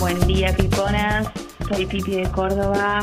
Buen 0.00 0.18
día, 0.26 0.56
piponas. 0.56 1.28
Soy 1.68 1.84
Pipi 1.84 2.12
de 2.12 2.30
Córdoba. 2.30 3.00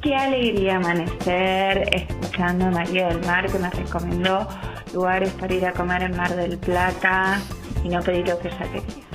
Qué 0.00 0.14
alegría 0.14 0.76
amanecer 0.76 1.88
escuchando 1.92 2.66
a 2.66 2.70
María 2.70 3.08
del 3.08 3.26
Mar 3.26 3.50
que 3.50 3.58
me 3.58 3.68
recomendó 3.68 4.46
lugares 4.94 5.32
para 5.32 5.52
ir 5.52 5.66
a 5.66 5.72
comer 5.72 6.04
en 6.04 6.16
Mar 6.16 6.36
del 6.36 6.58
Plata 6.58 7.40
y 7.82 7.88
no 7.88 8.00
pedir 8.02 8.28
lo 8.28 8.38
que 8.38 8.48
ella 8.48 8.70
quería. 8.72 9.11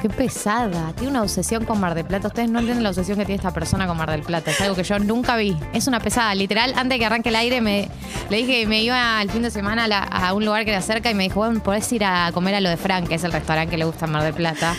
Qué 0.00 0.08
pesada. 0.08 0.92
Tiene 0.94 1.10
una 1.10 1.22
obsesión 1.22 1.66
con 1.66 1.78
Mar 1.78 1.94
del 1.94 2.06
Plata. 2.06 2.28
Ustedes 2.28 2.48
no 2.50 2.60
entienden 2.60 2.82
la 2.82 2.88
obsesión 2.88 3.18
que 3.18 3.26
tiene 3.26 3.36
esta 3.36 3.52
persona 3.52 3.86
con 3.86 3.98
Mar 3.98 4.10
del 4.10 4.22
Plata. 4.22 4.50
Es 4.50 4.60
algo 4.62 4.74
que 4.74 4.82
yo 4.82 4.98
nunca 4.98 5.36
vi. 5.36 5.54
Es 5.74 5.88
una 5.88 6.00
pesada. 6.00 6.34
Literal, 6.34 6.70
antes 6.70 6.90
de 6.90 6.98
que 6.98 7.04
arranque 7.04 7.28
el 7.28 7.36
aire, 7.36 7.60
me, 7.60 7.88
le 8.30 8.36
dije 8.38 8.62
que 8.62 8.66
me 8.66 8.82
iba 8.82 9.20
el 9.20 9.30
fin 9.30 9.42
de 9.42 9.50
semana 9.50 9.84
a, 9.84 10.28
a 10.28 10.32
un 10.32 10.44
lugar 10.44 10.64
que 10.64 10.70
era 10.70 10.80
cerca 10.80 11.10
y 11.10 11.14
me 11.14 11.24
dijo, 11.24 11.40
bueno, 11.40 11.62
podés 11.62 11.92
ir 11.92 12.04
a 12.04 12.30
comer 12.32 12.54
a 12.54 12.60
lo 12.62 12.70
de 12.70 12.78
Frank, 12.78 13.08
que 13.08 13.16
es 13.16 13.24
el 13.24 13.32
restaurante 13.32 13.72
que 13.72 13.76
le 13.76 13.84
gusta 13.84 14.06
en 14.06 14.12
Mar 14.12 14.22
del 14.22 14.32
Plata. 14.34 14.74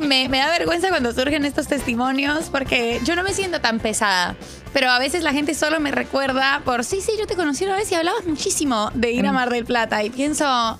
Me, 0.00 0.28
me 0.28 0.38
da 0.38 0.50
vergüenza 0.50 0.88
cuando 0.88 1.12
surgen 1.12 1.44
estos 1.44 1.66
testimonios 1.66 2.48
porque 2.50 3.00
yo 3.04 3.14
no 3.16 3.22
me 3.22 3.34
siento 3.34 3.60
tan 3.60 3.78
pesada. 3.78 4.36
Pero 4.72 4.90
a 4.90 4.98
veces 4.98 5.22
la 5.24 5.32
gente 5.32 5.54
solo 5.54 5.80
me 5.80 5.90
recuerda 5.90 6.62
por, 6.64 6.84
sí, 6.84 7.00
sí, 7.00 7.12
yo 7.18 7.26
te 7.26 7.34
conocí 7.34 7.64
una 7.64 7.74
vez 7.76 7.90
y 7.90 7.94
hablabas 7.96 8.24
muchísimo 8.26 8.90
de 8.94 9.10
ir 9.10 9.26
a 9.26 9.32
Mar 9.32 9.50
del 9.50 9.64
Plata. 9.64 10.02
Y 10.04 10.10
pienso, 10.10 10.78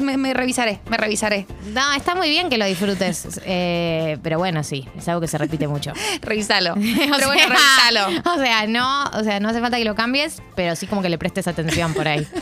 me, 0.00 0.16
me 0.16 0.32
revisaré, 0.34 0.80
me 0.88 0.96
revisaré. 0.96 1.46
No, 1.74 1.92
está 1.92 2.14
muy 2.14 2.30
bien 2.30 2.48
que 2.48 2.56
lo 2.58 2.64
disfrutes. 2.64 3.40
eh, 3.44 4.16
pero 4.22 4.38
bueno, 4.38 4.64
sí, 4.64 4.88
es 4.96 5.06
algo 5.08 5.20
que 5.20 5.28
se 5.28 5.36
repite 5.38 5.68
mucho. 5.68 5.92
Revisalo. 6.22 6.74
Pero 6.74 7.26
bueno, 7.26 7.42
revisalo. 7.48 8.22
O 8.34 8.38
sea, 8.38 8.66
no, 8.66 9.04
o 9.12 9.22
sea, 9.24 9.40
no 9.40 9.48
hace 9.50 9.60
falta 9.60 9.76
que 9.76 9.84
lo 9.84 9.94
cambies, 9.94 10.42
pero 10.54 10.74
sí 10.76 10.86
como 10.86 11.02
que 11.02 11.08
le 11.08 11.18
prestes 11.18 11.46
atención 11.48 11.92
por 11.94 12.08
ahí. 12.08 12.26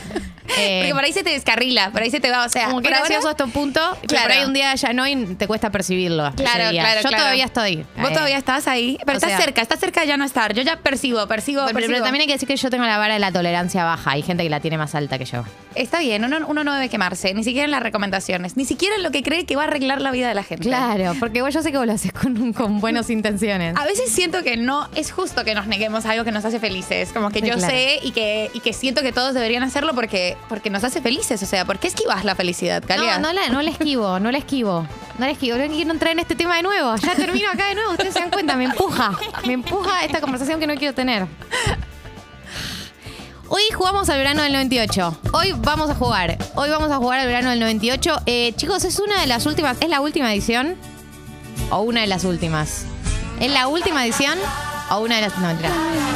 Eh, 0.59 0.79
Porque 0.79 0.95
por 0.95 1.03
ahí 1.03 1.11
se 1.13 1.23
te 1.23 1.29
descarrila, 1.31 1.91
por 1.91 2.01
ahí 2.01 2.09
se 2.09 2.21
te 2.21 2.31
va, 2.31 2.45
o 2.45 2.49
sea, 2.49 2.67
como 2.67 2.81
que 2.81 2.87
ahora- 2.87 2.99
gracioso 3.01 3.27
a 3.27 3.31
este 3.31 3.45
punto, 3.47 3.79
pero 3.95 4.07
Claro. 4.07 4.23
por 4.23 4.31
ahí 4.31 4.45
un 4.45 4.53
día 4.53 4.73
ya 4.75 4.93
no 4.93 5.05
y 5.05 5.35
te 5.35 5.45
cuesta 5.45 5.69
percibirlo. 5.71 6.31
Claro, 6.35 6.71
claro, 6.71 7.01
Yo 7.01 7.09
claro. 7.09 7.17
todavía 7.17 7.45
estoy. 7.45 7.85
Vos 7.97 8.09
eh, 8.09 8.13
todavía 8.13 8.37
estás 8.37 8.65
ahí, 8.67 8.97
pero 9.05 9.17
o 9.17 9.17
estás 9.17 9.31
sea- 9.31 9.41
cerca, 9.41 9.61
estás 9.61 9.79
cerca 9.79 10.01
de 10.01 10.07
ya 10.07 10.15
no 10.17 10.23
estar. 10.23 10.53
Yo 10.53 10.63
ya 10.63 10.76
percibo, 10.79 11.25
percibo, 11.27 11.63
Pero, 11.67 11.79
pero 11.87 12.01
también 12.03 12.21
hay 12.21 12.27
que 12.27 12.33
decir 12.33 12.47
que 12.47 12.55
yo 12.55 12.69
tengo 12.69 12.85
la 12.85 12.97
vara 12.97 13.13
de 13.15 13.19
la 13.19 13.31
tolerancia 13.31 13.83
baja. 13.83 14.11
Hay 14.11 14.21
gente 14.21 14.43
que 14.43 14.49
la 14.49 14.59
tiene 14.59 14.77
más 14.77 14.95
alta 14.95 15.17
que 15.17 15.25
yo. 15.25 15.43
Está 15.75 15.99
bien, 15.99 16.23
uno, 16.25 16.37
uno 16.47 16.63
no 16.63 16.73
debe 16.73 16.89
quemarse, 16.89 17.33
ni 17.33 17.43
siquiera 17.43 17.65
en 17.65 17.71
las 17.71 17.83
recomendaciones, 17.83 18.57
ni 18.57 18.65
siquiera 18.65 18.95
en 18.95 19.03
lo 19.03 19.11
que 19.11 19.21
cree 19.23 19.45
que 19.45 19.55
va 19.55 19.63
a 19.63 19.67
arreglar 19.67 20.01
la 20.01 20.11
vida 20.11 20.27
de 20.27 20.33
la 20.35 20.43
gente. 20.43 20.63
Claro, 20.67 21.13
porque 21.19 21.41
vos, 21.41 21.53
yo 21.53 21.61
sé 21.61 21.71
que 21.71 21.77
vos 21.77 21.85
lo 21.87 21.93
haces 21.93 22.11
con, 22.13 22.53
con 22.53 22.79
buenas 22.79 23.09
intenciones. 23.09 23.75
A 23.77 23.85
veces 23.85 24.09
siento 24.11 24.43
que 24.43 24.57
no 24.57 24.89
es 24.95 25.11
justo 25.11 25.43
que 25.43 25.53
nos 25.53 25.67
neguemos 25.67 26.05
a 26.05 26.11
algo 26.11 26.23
que 26.23 26.31
nos 26.31 26.43
hace 26.45 26.59
felices. 26.59 27.11
Como 27.13 27.29
que 27.29 27.39
Sí, 27.41 27.47
yo 27.47 27.53
claro. 27.55 27.71
sé 27.73 27.99
y 28.01 28.11
que, 28.11 28.49
y 28.53 28.59
que 28.61 28.73
siento 28.73 29.01
que 29.01 29.11
todos 29.11 29.33
deberían 29.33 29.63
hacerlo 29.63 29.93
porque, 29.93 30.37
porque 30.49 30.69
nos 30.69 30.83
hace 30.83 31.01
felices. 31.01 31.41
O 31.43 31.45
sea, 31.45 31.65
¿por 31.65 31.77
qué 31.79 31.87
esquivas 31.87 32.25
la 32.25 32.33
felicidad, 32.35 32.83
Calia? 32.85 33.19
No, 33.19 33.27
no 33.27 33.33
la, 33.33 33.49
no 33.49 33.61
la 33.61 33.69
esquivo, 33.69 34.19
no 34.19 34.31
la 34.31 34.37
esquivo. 34.39 34.87
No 35.17 35.25
la 35.25 35.31
esquivo. 35.31 35.57
No 35.57 35.67
quiero 35.67 35.91
entrar 35.91 36.11
en 36.11 36.19
este 36.19 36.35
tema 36.35 36.57
de 36.57 36.63
nuevo. 36.63 36.95
Ya 36.95 37.15
termino 37.15 37.49
acá 37.49 37.67
de 37.67 37.75
nuevo. 37.75 37.91
Ustedes 37.91 38.13
se 38.13 38.19
dan 38.19 38.29
cuenta, 38.29 38.55
me 38.55 38.65
empuja. 38.65 39.17
Me 39.45 39.53
empuja 39.53 40.03
esta 40.05 40.21
conversación 40.21 40.59
que 40.59 40.67
no 40.67 40.75
quiero 40.75 40.93
tener. 40.93 41.27
Hoy 43.49 43.61
jugamos 43.73 44.09
al 44.09 44.17
verano 44.17 44.43
del 44.43 44.53
98. 44.53 45.19
Hoy 45.33 45.53
vamos 45.57 45.89
a 45.89 45.95
jugar. 45.95 46.37
Hoy 46.55 46.69
vamos 46.69 46.91
a 46.91 46.97
jugar 46.97 47.19
al 47.21 47.27
verano 47.27 47.49
del 47.49 47.59
98. 47.59 48.21
Eh, 48.25 48.53
chicos, 48.57 48.83
es 48.83 48.99
una 48.99 49.21
de 49.21 49.27
las 49.27 49.45
últimas. 49.45 49.77
¿Es 49.79 49.89
la 49.89 50.01
última 50.01 50.31
edición? 50.33 50.75
¿O 51.71 51.79
una 51.81 52.01
de 52.01 52.07
las 52.07 52.23
últimas? 52.23 52.85
¿Es 53.39 53.51
la 53.51 53.67
última 53.67 54.05
edición? 54.05 54.37
¿O 54.91 54.99
una 54.99 55.15
de 55.15 55.21
las.? 55.21 55.37
No, 55.37 55.47
mentira. 55.47 55.71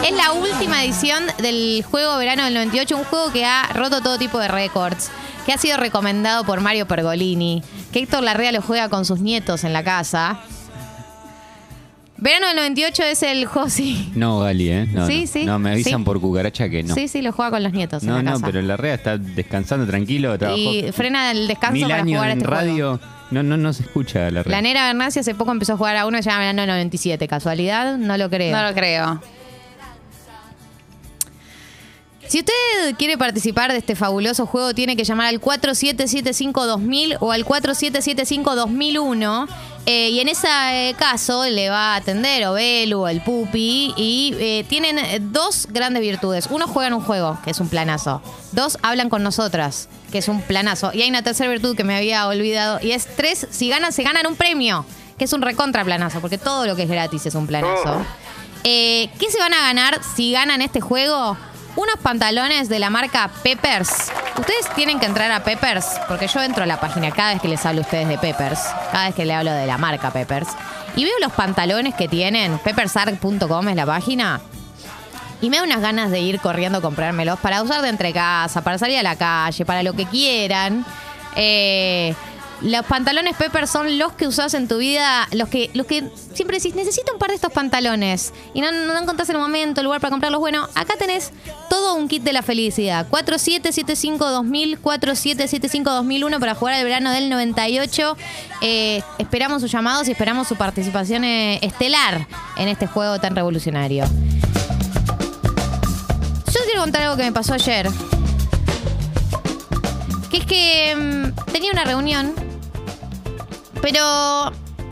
Es 0.06 0.12
la 0.12 0.34
última 0.34 0.84
edición 0.84 1.24
del 1.40 1.84
juego 1.90 2.18
verano 2.18 2.44
del 2.44 2.54
98. 2.54 2.98
Un 2.98 3.04
juego 3.06 3.32
que 3.32 3.46
ha 3.46 3.64
roto 3.74 4.02
todo 4.02 4.18
tipo 4.18 4.38
de 4.38 4.48
récords. 4.48 5.10
Que 5.46 5.54
ha 5.54 5.58
sido 5.58 5.78
recomendado 5.78 6.44
por 6.44 6.62
Mario 6.62 6.88
Pergolini. 6.88 7.64
Que 7.92 8.00
Héctor 8.00 8.24
Larrea 8.24 8.52
lo 8.52 8.62
juega 8.62 8.90
con 8.90 9.06
sus 9.06 9.20
nietos 9.22 9.64
en 9.64 9.74
la 9.74 9.84
casa. 9.84 10.40
Verano 12.18 12.46
del 12.48 12.56
98 12.58 13.04
es 13.04 13.24
el 13.24 13.48
sí. 13.70 14.12
No, 14.16 14.40
Gali, 14.42 14.70
¿eh? 14.70 14.88
No, 14.94 15.08
Sí, 15.08 15.22
no. 15.22 15.28
sí, 15.28 15.46
No, 15.46 15.58
me 15.58 15.72
avisan 15.72 16.02
sí. 16.02 16.06
por 16.06 16.22
cucaracha 16.22 16.70
que 16.70 16.84
no. 16.84 16.94
Sí, 16.94 17.08
sí, 17.08 17.24
lo 17.24 17.32
juega 17.32 17.50
con 17.50 17.64
los 17.64 17.74
nietos. 17.74 18.04
no, 18.04 18.20
en 18.20 18.26
la 18.26 18.32
no, 18.32 18.38
casa. 18.38 18.46
pero 18.46 18.62
la 18.62 18.78
rea 18.78 18.94
está 18.94 19.18
descansando 19.18 19.88
tranquilo, 19.88 20.38
trabajó 20.38 20.60
Y 20.62 20.92
frena 20.92 21.32
el 21.32 21.48
descanso 21.48 21.74
mil 21.74 21.84
para 21.88 21.96
años 22.04 22.18
jugar 22.20 22.30
en 22.32 22.38
este 22.38 22.48
juego. 22.48 22.62
radio. 22.62 23.00
No, 23.32 23.42
no, 23.42 23.58
no 23.58 23.74
se 23.74 23.82
escucha 23.84 24.30
la 24.30 24.44
rea. 24.44 24.52
La 24.52 24.62
Nera 24.62 24.86
Bernasi 24.86 25.20
hace 25.22 25.34
poco 25.34 25.52
empezó 25.52 25.74
a 25.74 25.78
jugar 25.78 25.96
a 25.98 26.06
uno 26.06 26.18
que 26.18 26.24
se 26.24 26.30
llama 26.30 26.42
Verano 26.42 26.62
del 26.62 26.70
97. 26.70 27.28
¿Casualidad? 27.28 27.98
No 27.98 28.16
lo 28.18 28.30
creo. 28.30 28.56
No 28.56 28.68
lo 28.68 28.74
creo. 28.76 29.20
Si 32.32 32.40
usted 32.40 32.54
quiere 32.98 33.18
participar 33.18 33.74
de 33.74 33.80
este 33.80 33.94
fabuloso 33.94 34.46
juego, 34.46 34.74
tiene 34.74 34.96
que 34.96 35.04
llamar 35.04 35.28
al 35.28 35.42
4775-2000 35.42 37.18
o 37.20 37.34
al 37.34 37.44
4775-2001. 37.44 39.50
eh, 39.86 40.12
y 40.12 40.22
en 40.22 40.30
ese 40.30 40.48
eh, 40.48 40.96
caso 40.98 41.44
le 41.44 41.70
va 41.70 41.94
a 41.94 41.98
atender 41.98 42.48
o 42.48 42.54
Belu 42.54 43.02
o 43.02 43.10
el 43.10 43.22
Pupi. 43.22 43.94
Y 43.98 44.34
eh, 44.40 44.66
tienen 44.70 44.98
dos 45.34 45.68
grandes 45.72 46.02
virtudes. 46.02 46.48
Uno, 46.50 46.70
juegan 46.70 46.94
un 46.94 47.02
juego, 47.02 47.38
que 47.44 47.52
es 47.52 47.60
un 47.60 47.68
planazo. 47.68 48.22
Dos, 48.54 48.78
hablan 48.82 49.10
con 49.10 49.24
nosotras, 49.24 49.90
que 50.10 50.20
es 50.20 50.30
un 50.30 50.42
planazo. 50.42 50.92
Y 50.94 51.02
hay 51.02 51.10
una 51.10 51.24
tercera 51.24 51.50
virtud 51.50 51.76
que 51.76 51.84
me 51.84 51.98
había 51.98 52.26
olvidado. 52.28 52.80
Y 52.82 52.94
es 52.94 53.14
tres, 53.18 53.46
si 53.52 53.68
ganan, 53.68 53.92
se 53.92 54.04
ganan 54.04 54.26
un 54.26 54.38
premio, 54.38 54.86
que 55.18 55.26
es 55.26 55.34
un 55.34 55.42
recontra 55.42 55.84
planazo, 55.84 56.22
porque 56.22 56.38
todo 56.38 56.66
lo 56.66 56.78
que 56.78 56.84
es 56.84 56.90
gratis 56.90 57.26
es 57.26 57.36
un 57.36 57.46
planazo. 57.46 58.06
Eh, 58.64 59.10
¿Qué 59.20 59.30
se 59.30 59.40
van 59.40 59.54
a 59.54 59.64
ganar 59.64 60.00
si 60.16 60.32
ganan 60.32 60.62
este 60.62 60.80
juego? 60.80 61.36
Unos 61.76 61.96
pantalones 62.04 62.68
de 62.68 62.80
la 62.80 62.90
marca 62.90 63.30
Peppers. 63.44 64.12
Ustedes 64.38 64.70
tienen 64.76 65.00
que 65.00 65.06
entrar 65.06 65.32
a 65.32 65.44
Peppers, 65.44 65.86
porque 66.08 66.28
yo 66.28 66.42
entro 66.42 66.64
a 66.64 66.68
la 66.68 66.80
página 66.80 67.12
cada 67.12 67.32
vez 67.32 67.42
que 67.42 67.48
les 67.48 67.66
hablo 67.66 67.82
a 67.82 67.84
ustedes 67.84 68.10
de 68.10 68.18
Peppers, 68.18 68.60
cada 68.92 69.06
vez 69.06 69.16
que 69.16 69.24
le 69.24 69.34
hablo 69.34 69.52
de 69.52 69.66
la 69.66 69.78
marca 69.78 70.12
Peppers, 70.12 70.50
y 70.96 71.06
veo 71.06 71.14
los 71.22 71.32
pantalones 71.32 71.96
que 71.96 72.10
tienen, 72.10 72.58
peppersarc.com 72.60 73.70
es 73.70 73.76
la 73.76 73.86
página, 73.86 74.42
y 75.40 75.50
me 75.50 75.58
da 75.58 75.64
unas 75.64 75.82
ganas 75.82 76.12
de 76.12 76.20
ir 76.20 76.40
corriendo 76.40 76.80
a 76.80 76.82
comprármelos 76.82 77.40
para 77.40 77.64
usar 77.64 77.82
de 77.82 77.90
entre 77.90 78.12
casa, 78.12 78.62
para 78.62 78.78
salir 78.78 78.98
a 78.98 79.04
la 79.04 79.16
calle, 79.16 79.66
para 79.66 79.82
lo 79.82 79.94
que 79.94 80.06
quieran. 80.06 80.86
Eh, 81.36 82.14
los 82.62 82.86
pantalones 82.86 83.36
Pepper 83.36 83.68
son 83.68 83.98
los 83.98 84.14
que 84.14 84.28
usás 84.28 84.54
en 84.54 84.68
tu 84.68 84.78
vida, 84.78 85.28
los 85.32 85.50
que, 85.50 85.70
los 85.74 85.88
que 85.88 86.04
siempre 86.34 86.58
decís, 86.58 86.76
necesito 86.76 87.14
un 87.14 87.20
par 87.20 87.30
de 87.30 87.36
estos 87.36 87.52
pantalones 87.52 88.34
y 88.54 88.62
no, 88.62 88.72
no 88.72 88.98
encontrás 88.98 89.30
el 89.30 89.38
momento, 89.38 89.82
el 89.82 89.86
lugar 89.86 90.02
para 90.02 90.12
comprarlos. 90.12 90.40
Bueno, 90.40 90.68
acá 90.76 90.96
tenés 90.98 91.32
todo 91.70 91.96
un 91.96 92.08
kit 92.08 92.24
de 92.24 92.34
la 92.34 92.42
felicidad. 92.42 93.08
4775-2000, 93.10 94.80
4775-2001 94.82 96.40
para 96.40 96.56
jugar 96.56 96.76
al 96.76 96.84
verano 96.84 97.12
del 97.12 97.30
98. 97.30 98.18
Eh, 98.62 99.02
esperamos 99.18 99.62
sus 99.62 99.72
llamados 99.72 100.08
y 100.08 100.12
esperamos 100.12 100.48
su 100.48 100.56
participación 100.56 101.24
eh, 101.24 101.60
estelar 101.62 102.28
en 102.58 102.68
este 102.68 102.88
juego 102.88 103.20
tan 103.20 103.36
revolucionario. 103.36 104.06
Yo 106.46 106.60
quiero 106.66 106.82
contar 106.82 107.04
algo 107.04 107.18
que 107.18 107.24
me 107.24 107.32
pasó 107.32 107.54
ayer. 107.54 107.90
Que 110.30 110.38
es 110.38 110.46
que 110.46 110.96
mm, 110.96 111.52
tenía 111.52 111.72
una 111.72 111.84
reunión, 111.84 112.34
pero 113.82 114.52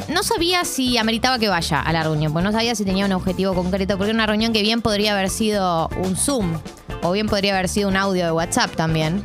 no 0.09 0.23
sabía 0.23 0.65
si 0.65 0.97
ameritaba 0.97 1.39
que 1.39 1.49
vaya 1.49 1.81
a 1.81 1.93
la 1.93 2.03
reunión, 2.03 2.33
porque 2.33 2.45
no 2.45 2.51
sabía 2.51 2.75
si 2.75 2.83
tenía 2.83 3.05
un 3.05 3.11
objetivo 3.11 3.53
concreto, 3.53 3.97
porque 3.97 4.09
era 4.09 4.15
una 4.15 4.25
reunión 4.25 4.53
que 4.53 4.61
bien 4.61 4.81
podría 4.81 5.13
haber 5.13 5.29
sido 5.29 5.89
un 6.03 6.15
Zoom, 6.15 6.59
o 7.03 7.11
bien 7.11 7.27
podría 7.27 7.53
haber 7.53 7.69
sido 7.69 7.89
un 7.89 7.95
audio 7.95 8.25
de 8.25 8.31
WhatsApp 8.31 8.75
también. 8.75 9.23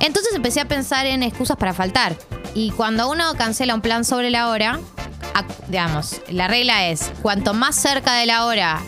Entonces 0.00 0.34
empecé 0.34 0.60
a 0.60 0.64
pensar 0.64 1.06
en 1.06 1.22
excusas 1.22 1.56
para 1.56 1.72
faltar. 1.74 2.16
Y 2.54 2.70
cuando 2.72 3.08
uno 3.10 3.34
cancela 3.34 3.74
un 3.74 3.80
plan 3.80 4.04
sobre 4.04 4.30
la 4.30 4.48
hora, 4.48 4.80
digamos, 5.68 6.20
la 6.28 6.48
regla 6.48 6.88
es, 6.88 7.12
cuanto 7.22 7.54
más 7.54 7.76
cerca 7.76 8.14
de 8.14 8.26
la 8.26 8.46
hora 8.46 8.80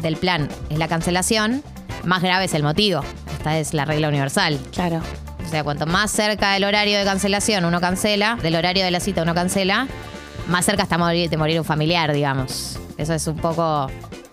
del 0.00 0.16
plan 0.16 0.48
es 0.70 0.78
la 0.78 0.88
cancelación, 0.88 1.62
más 2.04 2.22
grave 2.22 2.46
es 2.46 2.54
el 2.54 2.62
motivo. 2.62 3.02
Esta 3.36 3.58
es 3.58 3.74
la 3.74 3.84
regla 3.84 4.08
universal. 4.08 4.58
Claro. 4.72 5.02
Sea, 5.50 5.64
cuanto 5.64 5.84
más 5.86 6.12
cerca 6.12 6.52
del 6.52 6.62
horario 6.64 6.96
de 6.98 7.04
cancelación 7.04 7.64
uno 7.64 7.80
cancela, 7.80 8.36
del 8.36 8.54
horario 8.54 8.84
de 8.84 8.90
la 8.92 9.00
cita 9.00 9.22
uno 9.22 9.34
cancela, 9.34 9.88
más 10.46 10.64
cerca 10.64 10.84
está 10.84 10.96
morir- 10.96 11.28
de 11.28 11.36
morir 11.36 11.58
un 11.58 11.64
familiar, 11.64 12.12
digamos. 12.12 12.78
Eso 12.96 13.14
es 13.14 13.26
un 13.26 13.36
poco 13.36 13.90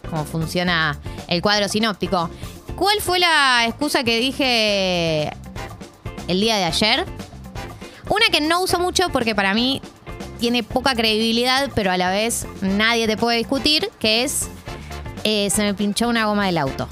cómo 0.10 0.26
funciona 0.26 0.98
el 1.28 1.42
cuadro 1.42 1.68
sinóptico. 1.70 2.30
¿Cuál 2.76 3.02
fue 3.02 3.18
la 3.18 3.64
excusa 3.66 4.04
que 4.04 4.20
dije 4.20 5.32
el 6.28 6.40
día 6.40 6.58
de 6.58 6.66
ayer? 6.66 7.06
Una 8.10 8.28
que 8.32 8.40
no 8.42 8.62
uso 8.62 8.78
mucho 8.80 9.10
porque 9.10 9.34
para 9.34 9.56
mí 9.56 9.82
tiene 10.40 10.62
poca 10.62 10.94
credibilidad, 10.94 11.72
pero 11.74 11.92
a 11.92 11.98
la 11.98 12.12
vez 12.12 12.46
nadie 12.62 13.08
te 13.08 13.18
puede 13.18 13.40
discutir, 13.40 13.90
que 14.00 14.24
es 14.24 14.50
eh, 15.24 15.50
se 15.50 15.64
me 15.64 15.74
pinchó 15.74 16.08
una 16.10 16.26
goma 16.28 16.46
del 16.46 16.60
auto. 16.60 16.88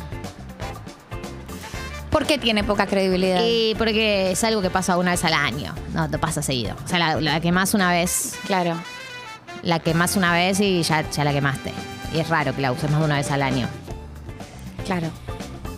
¿Por 2.15 2.25
qué 2.25 2.37
tiene 2.37 2.63
poca 2.63 2.87
credibilidad? 2.87 3.41
Y 3.43 3.75
porque 3.75 4.31
es 4.31 4.41
algo 4.45 4.61
que 4.61 4.69
pasa 4.69 4.95
una 4.95 5.11
vez 5.11 5.25
al 5.25 5.33
año, 5.33 5.75
no 5.93 6.09
te 6.09 6.17
pasa 6.17 6.41
seguido. 6.41 6.73
O 6.85 6.87
sea, 6.87 6.97
la, 6.97 7.19
la 7.19 7.41
quemás 7.41 7.73
una 7.73 7.91
vez, 7.91 8.35
Claro. 8.45 8.81
la 9.63 9.79
quemás 9.79 10.15
una 10.15 10.31
vez 10.31 10.61
y 10.61 10.81
ya, 10.83 11.01
ya 11.11 11.25
la 11.25 11.33
quemaste. 11.33 11.73
Y 12.13 12.19
es 12.19 12.29
raro 12.29 12.55
que 12.55 12.61
la 12.61 12.71
uses 12.71 12.89
más 12.89 13.01
de 13.01 13.05
una 13.07 13.17
vez 13.17 13.29
al 13.31 13.41
año. 13.41 13.67
Claro. 14.85 15.09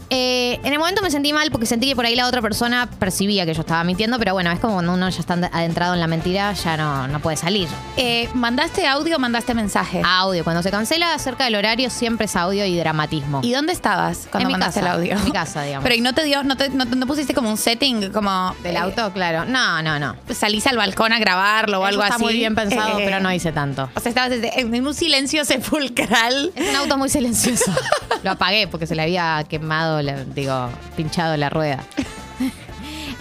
Eh, 0.10 0.60
en 0.64 0.74
el 0.74 0.80
momento 0.80 1.02
me 1.02 1.12
sentí 1.12 1.34
mal 1.34 1.52
porque 1.52 1.66
sentí 1.66 1.88
que 1.88 1.96
por 1.96 2.06
ahí 2.06 2.16
la 2.16 2.28
otra 2.28 2.42
persona 2.42 2.90
percibía 3.00 3.46
que 3.46 3.54
yo 3.54 3.62
estaba 3.62 3.84
mintiendo, 3.84 4.18
pero 4.20 4.34
bueno, 4.34 4.52
es 4.52 4.60
como 4.60 4.76
cuando 4.76 4.94
uno 4.94 5.10
ya 5.10 5.20
está 5.20 5.34
adentrado 5.34 5.94
en 5.94 6.00
la 6.00 6.08
mentira, 6.08 6.54
ya 6.54 6.78
no, 6.78 7.08
no 7.08 7.20
puede 7.20 7.38
salir. 7.38 7.68
Eh, 7.98 8.30
¿Mandaste 8.34 8.88
audio 8.88 9.18
o 9.18 9.20
mandaste 9.20 9.54
mensaje? 9.54 10.02
Audio, 10.06 10.44
cuando 10.44 10.64
se 10.64 10.72
cancela 10.72 11.14
acerca 11.14 11.44
del 11.46 11.56
horario 11.56 11.90
siempre 11.90 12.26
es 12.26 12.36
audio 12.36 12.66
y 12.66 12.78
dramatismo. 12.78 13.42
¿Y 13.44 13.52
dónde 13.52 13.74
estabas 13.74 14.28
cuando 14.32 14.44
En 14.44 14.48
mi 14.48 14.52
mandaste 14.54 14.80
casa, 14.80 14.94
el 14.94 15.00
audio? 15.00 15.14
en 15.18 15.26
mi 15.26 15.32
casa, 15.34 15.64
digamos. 15.64 15.84
Pero 15.84 15.96
¿y 15.96 16.02
no 16.02 16.14
te 16.14 16.24
dio, 16.24 16.44
no, 16.44 16.56
te, 16.56 16.70
no, 16.70 16.86
no 16.86 17.08
pusiste 17.08 17.34
como 17.34 17.50
un 17.50 17.58
setting 17.58 18.12
como 18.12 18.56
¿Del 18.64 18.76
eh, 18.76 18.80
auto? 18.80 19.12
Claro. 19.14 19.46
No, 19.46 19.82
no, 19.82 20.00
no. 20.00 20.16
salís 20.34 20.66
al 20.68 20.78
balcón 20.78 21.12
a 21.12 21.20
grabarlo 21.20 21.80
o 21.80 21.82
Eso 21.82 21.88
algo 21.90 22.04
está 22.04 22.16
así? 22.16 22.24
muy 22.24 22.34
bien 22.36 22.56
pensado, 22.56 22.98
pero 22.98 23.20
no 23.20 23.32
hice 23.34 23.52
tanto. 23.52 23.90
O 23.96 24.00
sea, 24.00 24.10
estabas 24.10 24.32
en 24.32 24.88
un 24.88 24.94
silencio 24.94 25.44
sepulcral. 25.44 26.52
Es 26.56 26.70
un 26.70 26.76
auto 26.78 26.98
muy 26.98 27.10
silencioso. 27.10 27.72
Lo 28.24 28.32
apagué 28.32 28.68
porque 28.68 28.88
se 28.88 28.96
le 28.96 29.04
había 29.04 29.46
quemado, 29.48 30.02
la- 30.02 30.24
digo, 30.24 30.70
pinchado 30.96 31.38
la 31.38 31.50
rueda. 31.50 31.84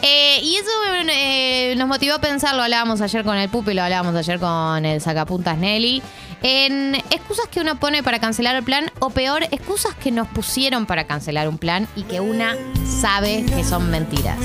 Eh, 0.02 0.40
y 0.42 0.56
eso 0.56 0.68
eh, 1.10 1.74
nos 1.78 1.88
motivó 1.88 2.14
a 2.16 2.20
pensar, 2.20 2.54
lo 2.54 2.62
hablábamos 2.62 3.00
ayer 3.00 3.24
con 3.24 3.34
el 3.38 3.48
Pupi, 3.48 3.72
lo 3.72 3.82
hablábamos 3.82 4.14
ayer 4.14 4.38
con 4.38 4.84
el 4.84 5.00
sacapuntas 5.00 5.56
Nelly, 5.56 6.02
en 6.42 6.94
excusas 7.10 7.46
que 7.50 7.60
uno 7.60 7.80
pone 7.80 8.02
para 8.02 8.18
cancelar 8.18 8.56
el 8.56 8.62
plan, 8.62 8.92
o 8.98 9.08
peor, 9.08 9.44
excusas 9.44 9.94
que 9.94 10.10
nos 10.12 10.28
pusieron 10.28 10.84
para 10.84 11.06
cancelar 11.06 11.48
un 11.48 11.56
plan 11.56 11.88
y 11.96 12.02
que 12.02 12.20
una 12.20 12.54
sabe 13.00 13.46
que 13.46 13.64
son 13.64 13.90
mentiras. 13.90 14.36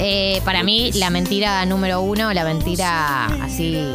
Eh, 0.00 0.42
para 0.44 0.64
mí, 0.64 0.90
la 0.94 1.10
mentira 1.10 1.64
número 1.64 2.00
uno, 2.02 2.32
la 2.34 2.44
mentira 2.44 3.26
así 3.40 3.94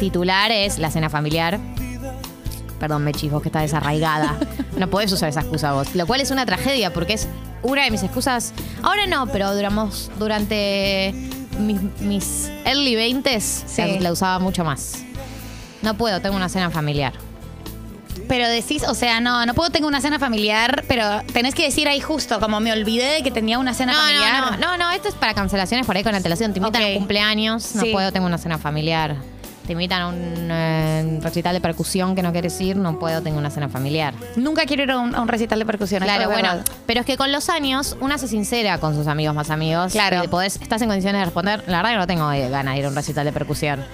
titular 0.00 0.50
es 0.50 0.78
la 0.78 0.90
cena 0.90 1.08
familiar. 1.08 1.60
Perdón, 2.78 3.04
Mechis, 3.04 3.30
vos 3.30 3.42
que 3.42 3.48
estás 3.48 3.62
desarraigada. 3.62 4.36
No 4.76 4.90
podés 4.90 5.10
usar 5.10 5.30
esa 5.30 5.40
excusa 5.40 5.72
vos. 5.72 5.94
Lo 5.94 6.06
cual 6.06 6.20
es 6.20 6.30
una 6.30 6.44
tragedia 6.44 6.92
porque 6.92 7.14
es 7.14 7.28
una 7.62 7.84
de 7.84 7.90
mis 7.90 8.02
excusas. 8.02 8.52
Ahora 8.82 9.06
no, 9.06 9.26
pero 9.28 9.54
duramos, 9.54 10.10
durante 10.18 11.14
mis, 11.58 11.80
mis 12.02 12.50
early 12.66 12.94
20s 12.94 13.40
Sí. 13.40 13.98
la, 14.00 14.12
usaba 14.12 14.38
mucho 14.38 14.64
más. 14.64 15.02
No 15.80 15.94
puedo, 15.96 16.20
tengo 16.20 16.36
una 16.36 16.50
cena 16.50 16.70
familiar. 16.70 17.14
Pero 18.28 18.46
decís, 18.48 18.82
o 18.86 18.94
sea, 18.94 19.20
no, 19.20 19.46
no 19.46 19.54
puedo, 19.54 19.70
tengo 19.70 19.88
una 19.88 20.00
cena 20.02 20.18
familiar, 20.18 20.84
pero 20.88 21.22
tenés 21.32 21.54
que 21.54 21.62
decir 21.64 21.88
ahí 21.88 22.00
justo, 22.00 22.38
como 22.40 22.60
me 22.60 22.70
olvidé 22.72 23.06
de 23.14 23.22
que 23.22 23.30
tenía 23.30 23.58
una 23.58 23.72
cena 23.72 23.92
No, 23.92 23.98
familiar. 24.00 24.40
no, 24.42 24.50
no, 24.50 24.76
no, 24.76 24.76
no, 24.76 24.90
esto 24.90 25.08
es 25.08 25.14
para 25.14 25.32
cancelaciones 25.32 25.86
por 25.86 25.96
ahí 25.96 26.02
con 26.04 26.14
antelación. 26.14 26.52
Te 26.52 26.58
invitan 26.58 26.82
Ok. 26.82 26.86
a 26.88 26.90
un 26.92 26.98
cumpleaños, 26.98 27.74
no 27.76 27.82
Sí. 27.82 27.92
puedo, 27.92 28.12
tengo 28.12 28.26
una 28.26 28.36
cena 28.38 28.58
familiar. 28.58 29.16
Te 29.66 29.72
invitan 29.72 30.00
a 30.02 30.08
un 30.08 30.48
eh, 30.50 31.18
recital 31.22 31.52
de 31.54 31.60
percusión 31.60 32.14
que 32.14 32.22
no 32.22 32.30
quieres 32.32 32.60
ir, 32.60 32.76
no 32.76 32.98
puedo, 32.98 33.20
tengo 33.22 33.38
una 33.38 33.50
cena 33.50 33.68
familiar. 33.68 34.14
Nunca 34.36 34.64
quiero 34.64 34.84
ir 34.84 34.90
a 34.92 34.98
un, 34.98 35.14
a 35.14 35.20
un 35.20 35.28
recital 35.28 35.58
de 35.58 35.66
percusión. 35.66 36.02
Claro, 36.02 36.22
es 36.22 36.28
bueno, 36.28 36.48
verdad. 36.50 36.64
pero 36.86 37.00
es 37.00 37.06
que 37.06 37.16
con 37.16 37.32
los 37.32 37.48
años 37.48 37.96
una 38.00 38.16
se 38.18 38.28
sincera 38.28 38.78
con 38.78 38.94
sus 38.94 39.06
amigos 39.08 39.34
más 39.34 39.50
amigos. 39.50 39.92
Claro. 39.92 40.22
Y 40.24 40.28
podés, 40.28 40.56
estás 40.62 40.80
en 40.82 40.88
condiciones 40.88 41.20
de 41.20 41.24
responder. 41.24 41.64
La 41.66 41.78
verdad 41.78 41.90
que 41.90 41.96
no 41.98 42.06
tengo 42.06 42.32
eh, 42.32 42.48
ganas 42.48 42.74
de 42.74 42.80
ir 42.80 42.86
a 42.86 42.88
un 42.90 42.94
recital 42.94 43.24
de 43.24 43.32
percusión. 43.32 43.84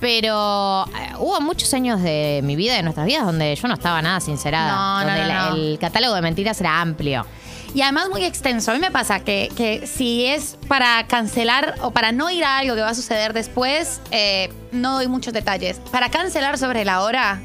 Pero 0.00 0.84
eh, 0.86 1.14
hubo 1.18 1.40
muchos 1.40 1.74
años 1.74 2.00
de 2.00 2.40
mi 2.44 2.54
vida, 2.54 2.74
de 2.74 2.82
nuestras 2.84 3.04
vidas, 3.06 3.24
donde 3.26 3.54
yo 3.56 3.66
no 3.66 3.74
estaba 3.74 4.00
nada 4.00 4.20
sincerada. 4.20 4.70
No, 4.72 5.00
no, 5.00 5.06
donde 5.06 5.22
no, 5.22 5.26
la- 5.28 5.50
no. 5.50 5.56
el 5.56 5.78
catálogo 5.80 6.14
de 6.14 6.22
mentiras 6.22 6.60
era 6.60 6.80
amplio. 6.80 7.26
Y 7.74 7.82
además 7.82 8.08
muy 8.10 8.24
extenso. 8.24 8.70
A 8.70 8.74
mí 8.74 8.80
me 8.80 8.90
pasa 8.90 9.20
que, 9.20 9.50
que 9.56 9.86
si 9.86 10.26
es 10.26 10.56
para 10.68 11.06
cancelar 11.06 11.74
o 11.82 11.90
para 11.90 12.12
no 12.12 12.30
ir 12.30 12.44
a 12.44 12.58
algo 12.58 12.74
que 12.74 12.80
va 12.80 12.90
a 12.90 12.94
suceder 12.94 13.32
después, 13.32 14.00
eh, 14.10 14.50
no 14.72 14.94
doy 14.94 15.08
muchos 15.08 15.32
detalles. 15.32 15.80
Para 15.92 16.10
cancelar 16.10 16.58
sobre 16.58 16.84
la 16.84 17.02
hora, 17.02 17.40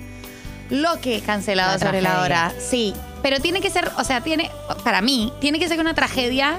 lo 0.70 1.00
que 1.02 1.18
he 1.18 1.22
cancelado 1.22 1.78
sobre 1.78 2.02
la 2.02 2.22
hora, 2.22 2.54
sí. 2.58 2.94
Pero 3.22 3.40
tiene 3.40 3.62
que 3.62 3.70
ser, 3.70 3.90
o 3.98 4.04
sea, 4.04 4.22
tiene, 4.22 4.50
para 4.84 5.02
mí, 5.02 5.32
tiene 5.40 5.60
que 5.60 5.68
ser 5.68 5.80
una 5.80 5.94
tragedia 5.94 6.58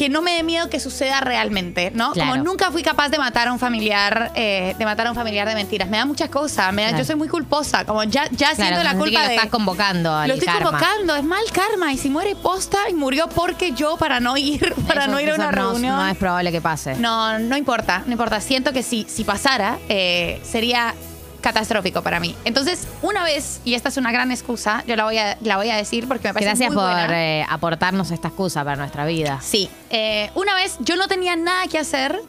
que 0.00 0.08
no 0.08 0.22
me 0.22 0.32
dé 0.32 0.42
miedo 0.42 0.70
que 0.70 0.80
suceda 0.80 1.20
realmente, 1.20 1.90
¿no? 1.94 2.12
Claro. 2.12 2.30
Como 2.30 2.42
nunca 2.42 2.70
fui 2.70 2.82
capaz 2.82 3.10
de 3.10 3.18
matar 3.18 3.48
a 3.48 3.52
un 3.52 3.58
familiar, 3.58 4.32
eh, 4.34 4.74
de 4.78 4.84
matar 4.86 5.06
a 5.06 5.10
un 5.10 5.14
familiar 5.14 5.46
de 5.46 5.54
mentiras. 5.54 5.90
Me 5.90 5.98
da 5.98 6.06
muchas 6.06 6.30
cosas, 6.30 6.72
me 6.72 6.80
da, 6.84 6.88
Claro. 6.88 7.02
yo 7.02 7.06
soy 7.06 7.16
muy 7.16 7.28
culposa, 7.28 7.84
como 7.84 8.02
ya, 8.04 8.24
ya 8.30 8.54
siento 8.54 8.80
Claro, 8.80 8.82
la 8.82 8.94
culpa 8.94 9.10
que 9.20 9.22
lo 9.24 9.28
de... 9.28 9.34
estás 9.34 9.50
convocando 9.50 10.14
al 10.16 10.28
Lo 10.28 10.34
estoy 10.36 10.46
karma. 10.46 10.70
convocando, 10.70 11.16
es 11.16 11.24
mal 11.24 11.44
karma. 11.52 11.92
Y 11.92 11.98
si 11.98 12.08
muere 12.08 12.34
posta 12.34 12.78
y 12.88 12.94
murió 12.94 13.28
porque 13.28 13.72
yo 13.72 13.98
para 13.98 14.20
no 14.20 14.38
ir, 14.38 14.74
para 14.88 15.02
Eso- 15.02 15.10
no 15.12 15.20
ir 15.20 15.32
a 15.32 15.34
una 15.34 15.50
no- 15.50 15.70
reunión. 15.72 15.96
No 15.96 16.06
es 16.08 16.16
probable 16.16 16.50
que 16.50 16.62
pase. 16.62 16.94
No, 16.94 17.38
no 17.38 17.54
importa, 17.58 18.02
no 18.06 18.12
importa. 18.12 18.40
Siento 18.40 18.72
que 18.72 18.82
si, 18.82 19.04
si 19.06 19.24
pasara, 19.24 19.78
eh, 19.90 20.40
sería 20.44 20.94
catastrófico 21.40 22.02
para 22.02 22.20
mí. 22.20 22.34
Entonces, 22.44 22.86
una 23.02 23.24
vez, 23.24 23.60
y 23.64 23.74
esta 23.74 23.88
es 23.88 23.96
una 23.96 24.12
gran 24.12 24.30
excusa, 24.30 24.84
yo 24.86 24.96
la 24.96 25.04
voy 25.04 25.18
a, 25.18 25.36
la 25.42 25.56
voy 25.56 25.70
a 25.70 25.76
decir 25.76 26.06
porque 26.08 26.28
me 26.28 26.34
parece 26.34 26.48
Gracias 26.50 26.68
muy 26.70 26.76
por 26.76 26.84
buena. 26.92 27.22
eh, 27.40 27.46
aportarnos 27.48 28.10
esta 28.10 28.28
excusa 28.28 28.64
para 28.64 28.76
nuestra 28.76 29.04
vida. 29.06 29.38
Sí. 29.42 29.68
Eh, 29.90 30.30
una 30.34 30.54
vez 30.54 30.76
yo 30.80 30.96
no 30.96 31.08
tenía 31.08 31.36
nada 31.36 31.66
que 31.66 31.78
hacer 31.78 32.20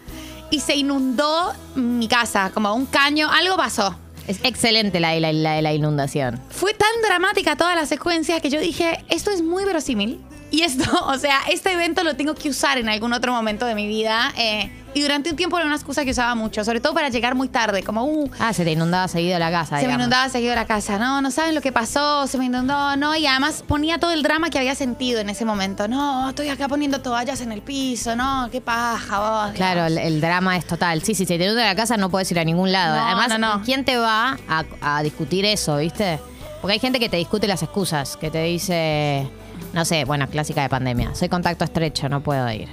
y 0.50 0.60
se 0.60 0.76
inundó 0.76 1.54
mi 1.76 2.08
casa, 2.08 2.52
como 2.54 2.74
un 2.74 2.86
caño, 2.86 3.30
algo 3.32 3.56
pasó. 3.58 3.96
Es 4.28 4.40
excelente 4.44 5.00
la, 5.00 5.18
la, 5.20 5.34
la, 5.34 5.62
la 5.62 5.74
inundación. 5.74 6.40
Fue 6.50 6.74
tan 6.74 6.90
dramática 7.08 7.56
toda 7.56 7.76
la 7.76 7.86
secuencia 7.86 8.40
que 8.40 8.50
yo 8.50 8.60
dije, 8.60 9.04
esto 9.10 9.32
es 9.32 9.42
muy 9.42 9.66
verosímil. 9.66 10.20
Y 10.52 10.64
esto, 10.64 10.84
o 11.08 11.18
sea, 11.18 11.40
este 11.50 11.72
evento 11.72 12.04
lo 12.04 12.16
tengo 12.16 12.36
que 12.36 12.50
usar 12.50 12.78
en 12.78 12.90
algún 12.90 13.14
otro 13.14 13.32
momento 13.34 13.66
de 13.66 13.74
mi 13.76 13.88
vida. 13.88 14.34
eh, 14.38 14.70
y 14.94 15.02
durante 15.02 15.30
un 15.30 15.36
tiempo 15.36 15.58
era 15.58 15.66
una 15.66 15.76
excusa 15.76 16.04
que 16.04 16.12
usaba 16.12 16.36
mucho, 16.36 16.64
sobre 16.66 16.82
todo 16.82 16.94
para 16.94 17.10
llegar 17.10 17.34
muy 17.36 17.48
tarde, 17.48 17.82
como, 17.84 18.04
uh, 18.04 18.30
Ah, 18.40 18.52
se 18.54 18.64
te 18.66 18.72
inundaba 18.72 19.08
seguido 19.08 19.40
la 19.40 19.50
casa. 19.50 19.80
se 19.80 19.88
me 19.88 19.94
inundaba 19.94 20.28
seguido 20.30 20.54
la 20.54 20.66
casa. 20.66 20.98
No, 20.98 21.22
no 21.22 21.32
saben 21.32 21.56
lo 21.56 21.62
que 21.62 21.72
pasó, 21.72 22.28
se 22.28 22.38
me 22.38 22.46
inundó, 22.46 22.96
no. 22.98 23.16
Y 23.16 23.26
además 23.26 23.64
ponía 23.68 24.00
todo 24.00 24.12
el 24.12 24.22
drama 24.24 24.50
que 24.50 24.58
había 24.60 24.76
sentido 24.76 25.20
en 25.22 25.30
ese 25.30 25.46
momento. 25.46 25.88
No, 25.88 26.30
estoy 26.30 26.50
acá 26.50 26.68
poniendo 26.68 27.02
toallas 27.02 27.40
en 27.42 27.52
el 27.52 27.62
piso, 27.62 28.16
no, 28.16 28.50
qué 28.52 28.60
paja 28.62 29.20
vos. 29.48 29.56
Claro, 29.56 29.86
el, 29.86 29.98
el 29.98 30.20
drama 30.22 30.58
es 30.58 30.66
total. 30.66 31.02
Sí, 31.02 31.16
sí, 31.16 31.26
si 31.26 31.38
te 31.38 31.46
inunda 31.46 31.64
la 31.66 31.76
casa 31.76 31.96
no 31.98 32.10
puedes 32.10 32.30
ir 32.32 32.40
a 32.40 32.44
ningún 32.44 32.72
lado. 32.72 32.96
No, 32.98 33.06
Además, 33.08 33.30
no, 33.30 33.38
no. 33.58 33.64
¿quién 33.64 33.86
te 33.86 33.98
va 33.98 34.38
a, 34.50 34.64
a 34.82 35.04
discutir 35.04 35.46
eso, 35.46 35.78
viste? 35.78 36.20
Porque 36.62 36.74
hay 36.74 36.80
gente 36.80 37.00
que 37.00 37.10
te 37.10 37.18
discute 37.18 37.48
las 37.48 37.64
excusas, 37.64 38.18
que 38.18 38.30
te 38.30 38.44
dice, 38.44 39.28
no 39.74 39.84
sé, 39.86 40.06
bueno, 40.06 40.28
clásica 40.28 40.62
de 40.62 40.70
pandemia, 40.70 41.16
soy 41.16 41.28
contacto 41.30 41.64
estrecho, 41.64 42.08
no 42.10 42.22
puedo 42.22 42.48
ir. 42.52 42.68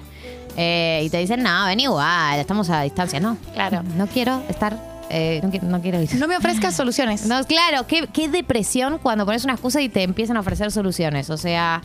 Eh, 0.61 1.03
y 1.05 1.11
te 1.11 1.19
dicen, 1.19 1.43
no, 1.43 1.67
ven 1.67 1.79
igual, 1.79 2.41
estamos 2.41 2.69
a 2.69 2.83
distancia. 2.83 3.21
No, 3.21 3.37
Claro. 3.55 3.85
No 3.97 4.09
quiero 4.09 4.43
estar, 4.49 4.77
eh, 5.09 5.39
no, 5.43 5.51
qui- 5.53 5.63
no 5.63 5.81
quiero 5.81 6.03
ir. 6.03 6.13
No 6.17 6.27
me 6.27 6.37
ofrezcas 6.37 6.75
soluciones. 6.75 7.27
No, 7.27 7.45
claro, 7.45 7.87
qué, 7.87 8.09
qué 8.13 8.29
depresión 8.29 8.99
cuando 8.99 9.25
pones 9.25 9.45
una 9.45 9.53
excusa 9.53 9.81
y 9.81 9.89
te 9.89 10.03
empiezan 10.03 10.37
a 10.37 10.41
ofrecer 10.41 10.73
soluciones. 10.73 11.31
O 11.31 11.37
sea, 11.37 11.81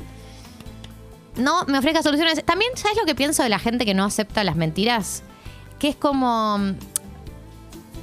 no 1.35 1.65
me 1.65 1.77
ofrezcas 1.77 2.03
soluciones. 2.03 2.43
También, 2.45 2.71
¿sabes 2.75 2.97
lo 2.97 3.05
que 3.05 3.13
pienso 3.15 3.43
de 3.43 3.49
la 3.49 3.59
gente 3.59 3.85
que 3.85 3.93
no 3.93 4.05
acepta 4.05 4.43
las 4.43 4.55
mentiras? 4.55 5.21
Que 5.79 5.89
es 5.89 5.95
como. 5.95 6.57
mm, 6.57 6.73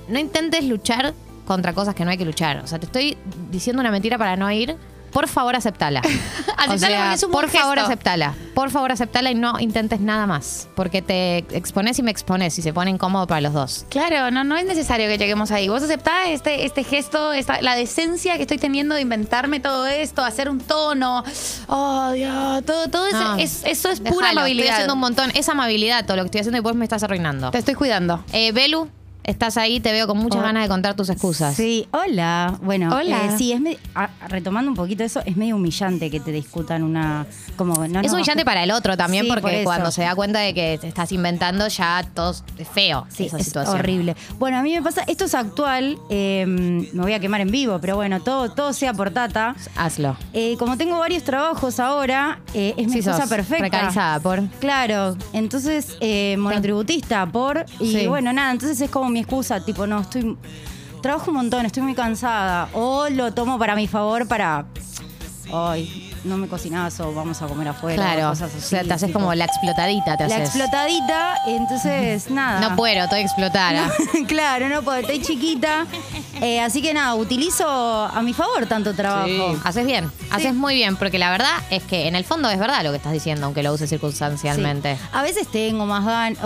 No 0.09 0.19
intentes 0.19 0.65
luchar 0.65 1.15
contra 1.47 1.73
cosas 1.73 1.95
que 1.97 2.05
no 2.05 2.11
hay 2.13 2.17
que 2.19 2.25
luchar. 2.25 2.59
O 2.59 2.67
sea, 2.69 2.79
te 2.79 2.87
estoy 2.87 3.17
diciendo 3.51 3.81
una 3.81 3.91
mentira 3.91 4.19
para 4.19 4.37
no 4.37 4.51
ir. 4.53 4.77
Por 5.13 5.29
favor, 5.29 5.57
aceptala. 5.57 6.01
Aceptala 6.57 6.75
o 6.75 6.79
sea, 6.79 6.89
porque 7.01 7.15
es 7.15 7.23
un 7.25 7.31
por 7.31 7.49
favor, 7.49 7.79
aceptala. 7.79 8.35
Por 8.55 8.71
favor, 8.71 8.93
aceptala 8.93 9.31
y 9.31 9.35
no 9.35 9.59
intentes 9.59 10.01
nada 10.01 10.27
más. 10.27 10.69
Porque 10.77 11.01
te 11.03 11.39
expones 11.57 11.99
y 11.99 12.03
me 12.03 12.11
expones 12.11 12.59
y 12.59 12.63
se 12.63 12.73
pone 12.73 12.91
incómodo 12.91 13.27
para 13.27 13.41
los 13.41 13.53
dos. 13.55 13.87
Claro, 13.89 14.31
no, 14.31 14.45
no 14.45 14.57
es 14.57 14.67
necesario 14.67 15.09
que 15.09 15.17
lleguemos 15.19 15.51
ahí. 15.51 15.69
Vos 15.69 15.83
aceptás 15.83 16.29
este, 16.29 16.67
este 16.67 16.85
gesto, 16.85 17.33
esta, 17.33 17.63
la 17.63 17.75
decencia 17.75 18.37
que 18.37 18.43
estoy 18.43 18.59
teniendo 18.59 18.95
de 18.95 19.01
inventarme 19.01 19.61
todo 19.61 19.87
esto, 19.87 20.23
hacer 20.23 20.51
un 20.51 20.61
tono. 20.61 21.25
Oh, 21.69 22.11
Dios, 22.13 22.65
todo, 22.65 22.89
todo 22.89 23.07
eso, 23.07 23.19
No, 23.19 23.37
es, 23.37 23.63
eso 23.65 23.89
es 23.91 24.01
pura 24.01 24.11
Estoy 24.11 24.29
amabilidad. 24.31 24.73
haciendo 24.75 24.95
un 24.95 25.01
montón. 25.01 25.31
Es 25.35 25.49
amabilidad 25.49 26.05
todo 26.05 26.17
lo 26.19 26.23
que 26.25 26.27
estoy 26.27 26.41
haciendo 26.41 26.59
y 26.59 26.63
vos 26.63 26.75
me 26.75 26.85
estás 26.85 27.03
arruinando. 27.03 27.51
Te 27.51 27.59
estoy 27.59 27.75
cuidando. 27.75 28.23
Eh, 28.33 28.53
Belu, 28.53 28.89
estás 29.25 29.57
ahí, 29.57 29.81
te 29.81 29.93
veo 29.93 30.07
con 30.07 30.19
muchas 30.19 30.41
Oh. 30.41 30.45
ganas 30.45 30.63
de 30.63 30.69
contar 30.69 30.95
tus 30.95 31.09
excusas. 31.11 31.55
Sí, 31.55 31.87
hola. 31.93 32.59
Bueno, 32.63 32.95
Hola. 32.95 33.27
eh, 33.27 33.31
sí, 33.37 33.53
es 33.53 33.61
me- 33.61 33.79
a- 33.95 34.11
retomando 34.29 34.71
un 34.71 34.77
poquito 34.77 35.05
eso, 35.05 35.21
es 35.25 35.37
medio 35.37 35.57
humillante 35.57 36.11
que 36.11 36.21
te 36.21 36.33
discutan 36.33 36.83
una. 36.83 37.27
Como, 37.57 37.75
no, 37.87 38.01
Es 38.01 38.07
no, 38.11 38.15
humillante 38.15 38.45
para 38.45 38.63
el 38.65 38.71
otro 38.71 38.97
también, 38.97 39.25
Sí, 39.27 39.31
porque 39.33 39.63
cuando 39.65 39.91
se 39.91 40.03
da 40.03 40.15
cuenta 40.15 40.39
de 40.41 40.55
que 40.55 40.79
te 40.81 40.89
estás 40.89 41.13
inventando, 41.13 41.69
ya 41.69 42.03
todo 42.15 42.35
es 42.59 42.69
feo. 42.69 43.07
Sí, 43.09 43.27
esa 43.27 43.39
es 43.39 43.45
situación. 43.47 43.77
horrible. 43.79 44.17
Bueno, 44.39 44.59
a 44.59 44.63
mí 44.63 44.75
me 44.75 44.83
pasa, 44.83 45.03
esto 45.07 45.27
es 45.27 45.35
actual, 45.35 45.99
eh, 46.09 46.45
me 46.47 47.03
voy 47.03 47.13
a 47.13 47.21
quemar 47.21 47.41
en 47.43 47.51
vivo, 47.51 47.79
pero 47.81 47.97
bueno, 47.97 48.21
todo, 48.21 48.51
todo 48.51 48.73
sea 48.73 48.95
por 48.95 49.11
tata. 49.11 49.55
Hazlo. 49.77 50.17
Eh, 50.33 50.57
como 50.59 50.77
tengo 50.77 50.99
varios 50.99 51.23
trabajos 51.25 51.79
ahora, 51.81 52.41
eh, 52.55 52.75
es 52.77 52.87
mi 52.87 52.95
Sí, 52.95 53.03
sos 53.03 53.21
perfecta. 53.29 53.59
precarizada 53.69 54.21
por- 54.21 54.43
Claro, 54.61 55.17
entonces, 55.33 55.97
monotributista 56.39 57.27
por. 57.27 57.65
Y 57.79 58.07
bueno, 58.07 58.33
nada, 58.33 58.53
entonces 58.53 58.81
es 58.81 58.91
como 58.91 59.11
mi 59.11 59.20
excusa, 59.21 59.65
tipo, 59.65 59.87
no, 59.87 60.01
estoy. 60.01 60.37
Trabajo 61.03 61.31
un 61.31 61.39
montón, 61.39 61.65
estoy 61.65 61.83
muy 61.83 61.95
cansada. 61.95 62.69
O 62.75 63.09
lo 63.09 63.33
tomo 63.33 63.59
para 63.59 63.75
mi 63.75 63.87
favor 63.87 64.29
para. 64.29 64.67
Ay, 65.53 66.11
no 66.25 66.37
me 66.37 66.49
cocinás 66.49 67.01
o 67.01 67.13
vamos 67.13 67.41
a 67.43 67.47
comer 67.47 67.69
afuera. 67.69 68.03
Claro. 68.03 68.29
cosas 68.29 68.55
así. 68.55 68.65
o 68.65 68.69
sea, 68.69 68.85
te 68.85 68.93
haces 68.93 69.09
tipo, 69.09 69.19
como 69.19 69.35
la 69.35 69.47
explotadita, 69.47 70.17
te 70.17 70.29
la 70.29 70.37
haces. 70.37 70.49
explotadita, 70.49 71.37
entonces 71.47 72.31
nada. 72.31 72.61
No 72.61 72.77
puedo, 72.77 73.05
estoy 73.05 73.21
explotada. 73.21 73.91
claro, 74.29 74.69
no 74.69 74.83
puedo, 74.83 74.99
estoy 74.99 75.23
chiquita. 75.23 75.87
Eh, 76.41 76.61
así 76.61 76.83
que 76.83 76.95
nada, 76.95 77.15
utilizo 77.15 77.67
a 77.69 78.21
mi 78.23 78.33
favor 78.33 78.67
tanto 78.67 78.95
trabajo. 78.95 79.27
Sí. 79.27 79.61
Haces 79.65 79.87
bien, 79.87 80.11
haces 80.31 80.55
muy 80.55 80.75
bien, 80.75 80.97
porque 80.97 81.19
la 81.19 81.31
verdad 81.31 81.55
es 81.71 81.83
que 81.83 82.09
en 82.09 82.17
el 82.17 82.25
fondo 82.25 82.51
es 82.51 82.59
verdad 82.59 82.83
lo 82.85 82.91
que 82.91 82.97
estás 82.97 83.13
diciendo, 83.13 83.47
aunque 83.47 83.63
lo 83.63 83.73
uses 83.73 83.89
circunstancialmente. 83.89 84.97
Sí. 84.97 85.03
A 85.13 85.23
veces 85.23 85.49
tengo 85.49 85.87
más 85.87 86.05
ganas, 86.05 86.39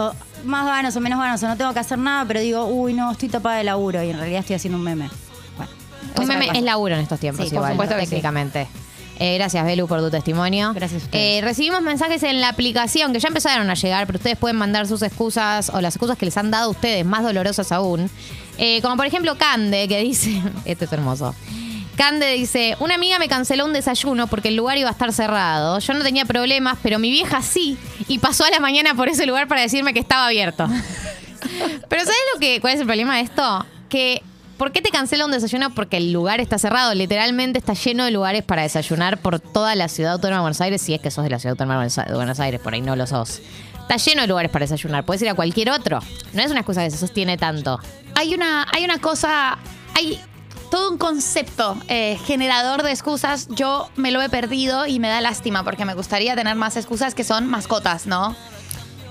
más 0.45 0.67
ganas 0.67 0.95
o 0.97 1.01
menos 1.01 1.19
ganas, 1.19 1.43
o 1.43 1.49
no 1.49 1.57
tengo 1.57 1.73
que 1.73 1.81
hacer 1.81 1.99
nada, 1.99 2.25
pero 2.27 2.41
digo, 2.41 2.67
uy, 2.67 2.95
no, 2.95 3.11
estoy 3.13 3.29
tapada 3.29 3.57
de 3.59 3.65
laburo 3.65 4.03
y 4.03 4.11
en 4.11 4.19
realidad 4.19 4.41
estoy 4.41 4.57
haciendo 4.57 4.79
un 4.79 4.85
meme. 4.85 5.09
Bueno, 5.57 5.73
Un 6.21 6.27
meme 6.27 6.49
es 6.59 6.63
laburo 6.63 6.95
en 6.95 7.01
estos 7.03 7.21
tiempos, 7.21 7.45
Sí, 7.45 7.51
por 7.51 7.59
igual, 7.59 7.73
supuesto 7.73 7.95
sí. 7.97 8.01
técnicamente. 8.07 8.67
Eh, 9.19 9.37
gracias, 9.37 9.65
Belu, 9.65 9.87
por 9.87 10.01
tu 10.01 10.11
testimonio. 10.11 10.73
Gracias 10.75 11.03
a 11.03 11.05
ustedes. 11.05 11.39
Eh, 11.39 11.41
recibimos 11.47 11.83
mensajes 11.83 12.23
en 12.25 12.41
la 12.41 12.49
aplicación 12.49 13.13
que 13.13 13.21
ya 13.21 13.29
empezaron 13.29 13.71
a 13.71 13.75
llegar, 13.75 14.07
pero 14.07 14.17
ustedes 14.17 14.37
pueden 14.37 14.57
mandar 14.57 14.89
sus 14.89 15.03
excusas 15.03 15.71
o 15.73 15.81
las 15.81 15.95
excusas 15.95 16.19
que 16.19 16.25
les 16.27 16.37
han 16.37 16.51
dado 16.51 16.67
a 16.67 16.69
ustedes, 16.71 17.07
más 17.07 17.23
dolorosas 17.23 17.71
aún. 17.71 18.11
Eh, 18.59 18.81
como 18.83 18.97
por 18.97 19.07
ejemplo 19.07 19.37
Cande, 19.39 19.87
que 19.89 20.01
dice, 20.01 20.43
esto 20.65 20.85
es 20.87 20.93
hermoso. 20.93 21.33
Cande 21.97 22.33
dice, 22.33 22.77
una 22.81 22.97
amiga 22.97 23.19
me 23.19 23.29
canceló 23.29 23.65
un 23.65 23.73
desayuno 23.73 24.27
porque 24.27 24.49
el 24.49 24.57
lugar 24.57 24.77
iba 24.79 24.89
a 24.89 24.93
estar 24.93 25.13
cerrado. 25.13 25.79
Yo 25.79 25.95
no 25.95 26.03
tenía 26.03 26.25
problemas, 26.25 26.79
pero 26.83 26.99
mi 26.99 27.11
vieja 27.11 27.41
sí. 27.43 27.79
Y 28.09 28.19
pasó 28.19 28.45
a 28.45 28.51
la 28.51 28.61
mañana 28.61 28.95
por 28.95 29.09
ese 29.09 29.27
lugar 29.27 29.49
para 29.49 29.61
decirme 29.61 29.95
que 29.95 30.01
estaba 30.01 30.27
abierto. 30.27 30.67
pero 31.89 32.03
¿sabes 32.03 32.19
lo 32.35 32.41
que, 32.41 32.61
cuál 32.61 32.75
es 32.75 32.81
el 32.81 32.87
problema 32.87 33.17
de 33.17 33.23
esto? 33.23 33.67
Que, 33.89 34.23
¿por 34.59 34.73
qué 34.73 34.83
te 34.83 34.91
cancela 34.91 35.25
un 35.25 35.31
desayuno? 35.31 35.73
Porque 35.75 35.99
el 35.99 36.13
lugar 36.13 36.41
está 36.41 36.59
cerrado. 36.59 36.95
Literalmente 36.95 37.59
está 37.59 37.75
lleno 37.75 38.05
de 38.05 38.11
lugares 38.11 38.43
para 38.43 38.63
desayunar 38.63 39.19
por 39.19 39.39
toda 39.39 39.75
la 39.77 39.89
ciudad 39.89 40.15
autónoma 40.15 40.39
de 40.39 40.43
Buenos 40.43 40.61
Aires. 40.61 40.83
Si 40.83 40.95
es 40.95 41.01
que 41.01 41.11
sos 41.11 41.23
de 41.23 41.31
la 41.31 41.39
ciudad 41.39 41.53
autónoma 41.53 41.87
de 41.87 42.15
Buenos 42.15 42.41
Aires, 42.41 42.61
por 42.61 42.75
ahí 42.75 42.81
no 42.81 42.97
lo 42.97 43.07
sos. 43.07 43.41
Está 43.81 43.97
lleno 43.99 44.23
de 44.23 44.29
lugares 44.29 44.51
para 44.51 44.65
desayunar. 44.65 45.05
Puedes 45.05 45.23
ir 45.23 45.29
a 45.29 45.35
cualquier 45.35 45.71
otro. 45.71 46.01
No 46.33 46.43
es 46.43 46.51
una 46.51 46.61
excusa 46.61 46.83
que 46.83 46.91
se 46.91 46.99
sostiene 46.99 47.37
tanto. 47.37 47.79
Hay 48.15 48.35
una, 48.35 48.67
hay 48.73 48.85
una 48.85 48.99
cosa, 48.99 49.59
hay 49.95 50.19
todo 50.75 50.91
un 50.91 50.99
concepto 50.99 51.77
eh, 51.87 52.19
generador 52.27 52.83
de 52.83 52.91
excusas. 52.91 53.47
Yo 53.51 53.89
me 53.95 54.11
lo 54.11 54.21
he 54.21 54.29
perdido 54.29 54.87
y 54.87 54.99
me 54.99 55.07
da 55.09 55.21
lástima 55.21 55.63
porque 55.63 55.85
me 55.85 55.95
gustaría 55.95 56.35
tener 56.35 56.57
más 56.57 56.77
excusas 56.77 57.15
que 57.15 57.23
son 57.23 57.47
mascotas, 57.47 58.09
¿no? 58.09 58.35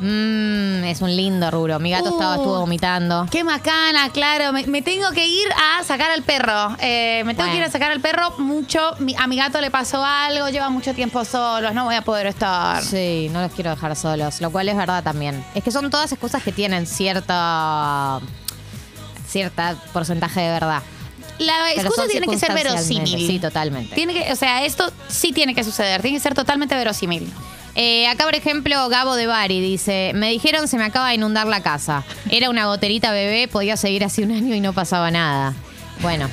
Mmm, 0.01 0.83
es 0.83 0.99
un 1.01 1.15
lindo 1.15 1.49
rubro. 1.51 1.79
Mi 1.79 1.91
gato 1.91 2.09
estaba, 2.09 2.33
Uh. 2.35 2.39
estuvo 2.41 2.59
vomitando. 2.59 3.27
Qué 3.31 3.45
macana, 3.45 4.09
claro. 4.09 4.51
Me, 4.51 4.67
me 4.67 4.81
tengo 4.81 5.09
que 5.11 5.25
ir 5.25 5.47
a 5.79 5.81
sacar 5.85 6.11
al 6.11 6.23
perro. 6.23 6.75
Eh, 6.81 7.23
me 7.25 7.33
tengo 7.33 7.49
que 7.49 7.55
ir 7.59 7.63
a 7.63 7.71
sacar 7.71 7.91
al 7.91 8.01
perro 8.01 8.31
mucho. 8.39 8.81
Mi- 8.99 9.15
a 9.15 9.25
mi 9.27 9.37
gato 9.37 9.61
le 9.61 9.71
pasó 9.71 10.03
algo, 10.03 10.49
lleva 10.49 10.69
mucho 10.69 10.93
tiempo 10.93 11.23
solos, 11.23 11.73
no 11.73 11.85
voy 11.85 11.95
a 11.95 12.01
poder 12.01 12.27
estar. 12.27 12.83
Sí, 12.83 13.29
no 13.31 13.41
los 13.41 13.53
quiero 13.53 13.69
dejar 13.69 13.95
solos, 13.95 14.41
lo 14.41 14.51
cual 14.51 14.67
es 14.67 14.75
verdad 14.75 15.01
también. 15.01 15.41
Es 15.55 15.63
que 15.63 15.71
son 15.71 15.89
todas 15.89 16.11
excusas 16.11 16.43
que 16.43 16.51
tienen 16.51 16.85
cierta 16.87 18.19
cierta 19.29 19.75
porcentaje 19.93 20.41
de 20.41 20.49
verdad. 20.49 20.81
La 21.39 21.71
excusa 21.73 22.07
tiene 22.07 22.27
que 22.27 22.37
ser 22.37 22.53
verosímil. 22.53 23.27
Sí, 23.27 23.39
totalmente. 23.39 23.95
Tiene 23.95 24.13
que, 24.13 24.31
o 24.31 24.35
sea, 24.35 24.63
esto 24.65 24.91
sí 25.07 25.31
tiene 25.31 25.55
que 25.55 25.63
suceder, 25.63 26.01
tiene 26.01 26.17
que 26.17 26.21
ser 26.23 26.33
totalmente 26.33 26.75
verosímil. 26.75 27.31
Eh, 27.75 28.07
acá, 28.07 28.25
por 28.25 28.35
ejemplo, 28.35 28.87
Gabo 28.89 29.15
de 29.15 29.25
Bari 29.25 29.59
dice: 29.59 30.11
Me 30.13 30.29
dijeron 30.29 30.67
se 30.67 30.77
me 30.77 30.83
acaba 30.83 31.09
de 31.09 31.15
inundar 31.15 31.47
la 31.47 31.61
casa. 31.61 32.03
Era 32.29 32.49
una 32.49 32.67
goterita 32.67 33.11
bebé, 33.11 33.47
podía 33.47 33.77
seguir 33.77 34.03
así 34.03 34.21
un 34.23 34.31
año 34.31 34.53
y 34.53 34.59
no 34.61 34.73
pasaba 34.73 35.09
nada. 35.11 35.53
Bueno. 36.01 36.29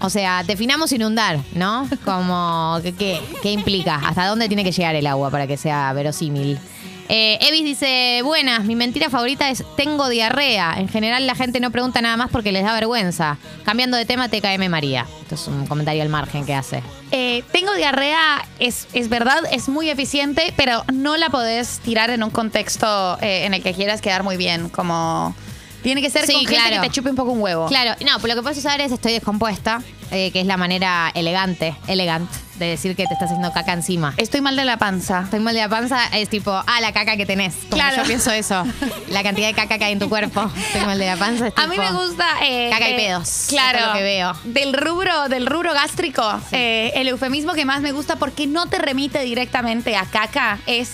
O 0.00 0.08
sea, 0.08 0.44
definamos 0.44 0.92
inundar, 0.92 1.40
¿no? 1.54 1.88
Como, 2.04 2.78
¿qué, 2.82 2.92
qué, 2.94 3.20
qué 3.42 3.50
implica? 3.50 3.96
¿Hasta 3.96 4.26
dónde 4.28 4.46
tiene 4.46 4.62
que 4.62 4.70
llegar 4.70 4.94
el 4.94 5.04
agua 5.04 5.30
para 5.30 5.48
que 5.48 5.56
sea 5.56 5.92
verosímil? 5.92 6.60
Eh, 7.08 7.38
Evis 7.42 7.64
dice, 7.64 8.22
buenas, 8.24 8.64
mi 8.64 8.76
mentira 8.76 9.10
favorita 9.10 9.50
es 9.50 9.62
tengo 9.76 10.08
diarrea. 10.08 10.74
En 10.78 10.88
general 10.88 11.26
la 11.26 11.34
gente 11.34 11.60
no 11.60 11.70
pregunta 11.70 12.00
nada 12.00 12.16
más 12.16 12.30
porque 12.30 12.50
les 12.50 12.64
da 12.64 12.72
vergüenza. 12.72 13.36
Cambiando 13.64 13.96
de 13.96 14.06
tema, 14.06 14.28
TKM 14.28 14.68
María. 14.70 15.06
Esto 15.22 15.34
es 15.34 15.46
un 15.48 15.66
comentario 15.66 16.02
al 16.02 16.08
margen 16.08 16.46
que 16.46 16.54
hace. 16.54 16.82
Eh, 17.10 17.44
tengo 17.52 17.74
diarrea, 17.74 18.44
es, 18.58 18.88
es 18.94 19.08
verdad, 19.08 19.38
es 19.52 19.68
muy 19.68 19.90
eficiente, 19.90 20.52
pero 20.56 20.82
no 20.92 21.16
la 21.16 21.28
podés 21.28 21.80
tirar 21.80 22.08
en 22.10 22.22
un 22.22 22.30
contexto 22.30 23.18
eh, 23.20 23.44
en 23.44 23.52
el 23.54 23.62
que 23.62 23.74
quieras 23.74 24.00
quedar 24.00 24.22
muy 24.22 24.36
bien. 24.36 24.68
Como. 24.70 25.34
Tiene 25.82 26.00
que 26.00 26.08
ser 26.08 26.24
Sí, 26.26 26.32
con 26.32 26.46
gente 26.46 26.54
claro. 26.56 26.80
que 26.82 26.88
te 26.88 26.94
chupe 26.94 27.10
un 27.10 27.16
poco 27.16 27.32
un 27.32 27.42
huevo. 27.42 27.66
Claro, 27.66 27.94
no, 28.00 28.12
pero 28.16 28.28
lo 28.28 28.34
que 28.36 28.42
puedes 28.42 28.56
usar 28.56 28.80
es 28.80 28.90
estoy 28.90 29.12
descompuesta, 29.12 29.82
eh, 30.10 30.30
que 30.32 30.40
es 30.40 30.46
la 30.46 30.56
manera 30.56 31.12
elegante, 31.14 31.76
elegant, 31.86 32.30
de 32.58 32.66
decir 32.66 32.94
que 32.96 33.06
te 33.06 33.12
estás 33.14 33.30
haciendo 33.30 33.52
caca 33.52 33.72
encima. 33.72 34.14
Estoy 34.16 34.40
mal 34.40 34.54
de 34.56 34.64
la 34.64 34.76
panza. 34.76 35.22
Estoy 35.24 35.40
mal 35.40 35.54
de 35.54 35.60
la 35.60 35.68
panza, 35.68 36.06
es 36.12 36.28
tipo, 36.28 36.50
ah, 36.52 36.80
la 36.80 36.92
caca 36.92 37.16
que 37.16 37.26
tenés. 37.26 37.54
Como 37.54 37.70
Claro. 37.70 37.96
Yo 37.96 38.02
pienso 38.04 38.30
eso. 38.30 38.64
La 39.08 39.22
cantidad 39.22 39.48
de 39.48 39.54
caca 39.54 39.76
que 39.78 39.84
hay 39.84 39.92
en 39.92 39.98
tu 39.98 40.08
cuerpo. 40.08 40.50
Estoy 40.56 40.82
mal 40.86 40.98
de 40.98 41.06
la 41.06 41.16
panza. 41.16 41.48
Es 41.48 41.54
A 41.56 41.66
mí 41.66 41.76
me 41.78 41.90
gusta. 41.92 42.26
eh, 42.42 42.70
Caca 42.70 42.88
y 42.88 42.92
eh, 42.92 42.96
pedos. 42.96 43.46
Claro. 43.48 43.78
Es 43.78 43.86
lo 43.86 43.92
que 43.94 44.02
veo. 44.02 44.32
Del 44.44 44.72
rubro, 44.74 45.28
del 45.28 45.46
rubro 45.46 45.72
gástrico, 45.72 46.22
eh, 46.52 46.92
el 46.94 47.08
eufemismo 47.08 47.52
que 47.54 47.64
más 47.64 47.80
me 47.80 47.92
gusta 47.92 48.16
porque 48.16 48.46
no 48.46 48.66
te 48.66 48.78
remite 48.78 49.20
directamente 49.20 49.96
a 49.96 50.04
caca 50.04 50.58
es 50.66 50.90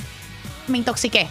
me 0.69 0.79
intoxiqué. 0.79 1.29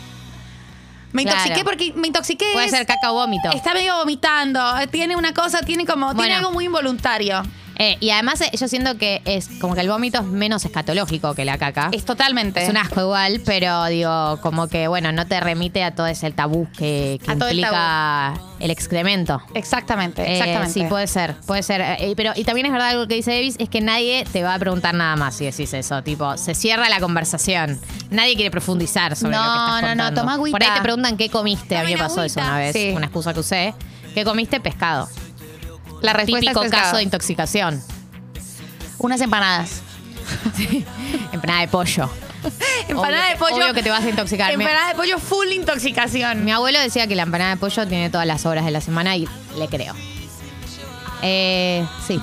Me 1.11 1.23
Claro. 1.23 1.39
intoxiqué 1.39 1.63
porque 1.65 1.93
me 1.95 2.07
intoxiqué. 2.07 2.45
Puede 2.53 2.67
es- 2.67 2.71
ser 2.71 2.85
caca 2.85 3.11
o 3.11 3.15
vómito. 3.15 3.49
Está 3.51 3.73
medio 3.73 3.95
vomitando. 3.97 4.61
Tiene 4.91 5.15
una 5.15 5.33
cosa, 5.33 5.61
tiene 5.61 5.85
como. 5.87 6.07
Bueno. 6.07 6.21
Tiene 6.21 6.35
algo 6.35 6.51
muy 6.51 6.65
involuntario. 6.65 7.41
Eh, 7.81 7.95
y 8.01 8.09
además 8.09 8.41
eh, 8.41 8.51
yo 8.59 8.67
siento 8.67 8.97
que 8.97 9.21
es 9.23 9.47
como 9.61 9.73
que 9.73 9.79
el 9.79 9.87
vómito 9.89 10.19
es 10.19 10.25
menos 10.25 10.65
escatológico 10.65 11.33
que 11.33 11.45
la 11.45 11.57
caca. 11.57 11.89
Es 11.93 12.03
totalmente. 12.03 12.61
Es 12.61 12.69
un 12.69 12.75
asco 12.75 12.99
igual, 13.01 13.41
pero 13.45 13.85
digo, 13.85 14.37
como 14.41 14.67
que 14.67 14.89
bueno, 14.89 15.13
no 15.13 15.25
te 15.27 15.39
remite 15.39 15.81
a 15.85 15.95
todo 15.95 16.05
ese 16.07 16.29
tabú 16.31 16.67
que, 16.77 17.19
que 17.23 17.31
A 17.31 17.35
todo 17.37 17.47
el 17.47 17.59
implica 17.59 18.33
el 18.59 18.69
excremento. 18.71 19.41
Exactamente, 19.55 20.21
Eh, 20.23 20.33
exactamente. 20.39 20.73
sí, 20.73 20.83
puede 20.89 21.07
ser, 21.07 21.35
puede 21.47 21.63
ser. 21.63 21.79
Eh, 21.81 22.13
pero, 22.17 22.33
y 22.35 22.43
también 22.43 22.65
es 22.65 22.73
verdad 22.73 22.89
algo 22.89 23.07
que 23.07 23.15
dice 23.15 23.31
Davis, 23.31 23.55
es 23.59 23.69
que 23.69 23.79
nadie 23.79 24.25
te 24.29 24.43
va 24.43 24.55
a 24.55 24.59
preguntar 24.59 24.93
nada 24.93 25.15
más 25.15 25.35
si 25.35 25.45
decís 25.45 25.73
eso. 25.73 26.03
Tipo, 26.03 26.35
se 26.37 26.55
cierra 26.55 26.89
la 26.89 26.99
conversación. 26.99 27.79
Nadie 28.09 28.35
quiere 28.35 28.51
profundizar 28.51 29.15
sobre 29.15 29.37
No, 29.37 29.37
lo 29.37 29.43
que 29.51 29.57
estás 29.57 29.81
no, 29.81 29.87
no, 29.87 30.03
contando. 30.03 30.21
toma 30.21 30.33
agüita. 30.33 30.57
Por 30.57 30.63
ahí 30.67 30.75
te 30.75 30.81
preguntan 30.81 31.15
qué 31.15 31.29
comiste. 31.29 31.77
A 31.77 31.83
mí 31.85 31.93
me 31.93 31.97
pasó 31.97 32.23
eso 32.23 32.41
agüita. 32.41 32.43
una 32.51 32.57
vez, 32.59 32.73
Sí. 32.73 32.91
una 32.93 33.05
excusa 33.05 33.33
que 33.33 33.39
usé. 33.39 33.73
¿Qué 34.13 34.25
comiste? 34.25 34.59
Pescado. 34.59 35.07
La 36.01 36.13
respuesta 36.13 36.39
Típico 36.51 36.61
es 36.63 36.65
pescado. 36.69 36.83
caso 36.85 36.97
de 36.97 37.03
intoxicación. 37.03 37.83
Unas 38.99 39.21
empanadas. 39.21 39.81
Empanada 41.31 41.61
de 41.61 41.67
pollo. 41.67 42.09
Empanada 42.87 43.23
Obvio 43.23 43.27
de 43.27 43.33
que- 43.33 43.37
pollo. 43.39 43.55
obvio 43.55 43.73
que 43.73 43.83
te 43.83 43.89
vas 43.89 44.03
a 44.03 44.09
intoxicar. 44.09 44.55
Me- 44.57 44.63
Empanada 44.63 44.89
de 44.89 44.95
pollo 44.95 45.19
full 45.19 45.47
intoxicación. 45.51 46.45
Mi 46.45 46.51
abuelo 46.51 46.79
decía 46.79 47.07
que 47.07 47.15
la 47.15 47.23
empanada 47.23 47.51
de 47.51 47.57
pollo 47.57 47.87
tiene 47.87 48.09
todas 48.09 48.25
las 48.27 48.45
horas 48.45 48.65
de 48.65 48.71
la 48.71 48.81
semana 48.81 49.15
y 49.17 49.27
le 49.57 49.67
creo. 49.67 49.93
Eh, 51.21 51.85
sí, 52.07 52.19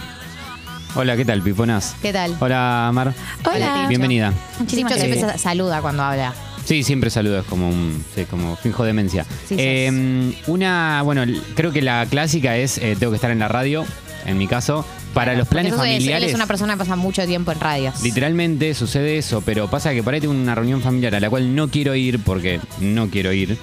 Hola, 0.95 1.15
¿qué 1.17 1.27
tal, 1.27 1.43
piponas? 1.43 1.95
¿qué 2.01 2.11
tal? 2.15 2.35
Hola, 2.41 2.91
Mar. 2.95 3.13
Hola. 3.45 3.85
Bienvenida. 3.89 4.33
Muchísimas 4.59 4.95
siempre 4.95 5.19
gracias. 5.21 5.43
sa- 5.43 5.49
saluda 5.51 5.83
cuando 5.83 6.03
habla. 6.03 6.33
Sí, 6.67 6.83
siempre 6.83 7.09
saludo, 7.11 7.39
es 7.39 7.47
como 7.47 7.69
un, 7.69 8.05
sí, 8.15 8.25
como 8.27 8.57
finjo 8.57 8.85
demencia. 8.85 9.25
Sí, 9.49 9.55
Eh, 9.59 10.35
una, 10.49 11.01
bueno, 11.03 11.25
creo 11.55 11.73
que 11.73 11.81
la 11.81 12.05
clásica 12.11 12.57
es 12.59 12.77
eh, 12.79 12.97
tengo 12.99 13.13
que 13.13 13.17
estar 13.17 13.31
en 13.31 13.39
la 13.39 13.49
radio, 13.49 13.85
en 14.27 14.37
mi 14.37 14.47
caso, 14.49 14.85
para 15.15 15.35
los 15.35 15.47
planes 15.49 15.73
es- 15.73 15.79
familiares. 15.79 16.25
él 16.25 16.29
es 16.31 16.35
una 16.35 16.47
persona 16.47 16.75
que 16.75 16.81
pasa 16.81 16.97
mucho 16.97 17.25
tiempo 17.25 17.53
en 17.53 17.61
radios. 17.61 18.03
Literalmente 18.03 18.75
sucede 18.75 19.17
eso, 19.17 19.41
pero 19.47 19.71
pasa 19.71 19.95
que 19.95 20.03
por 20.03 20.13
ahí 20.13 20.21
tengo 20.21 20.35
una 20.35 20.55
reunión 20.57 20.83
familiar 20.83 21.15
a 21.15 21.21
la 21.21 21.31
cual 21.31 21.55
no 21.55 21.69
quiero 21.69 21.95
ir 21.95 22.19
porque 22.19 22.61
no 22.81 23.09
quiero 23.09 23.33
ir. 23.33 23.57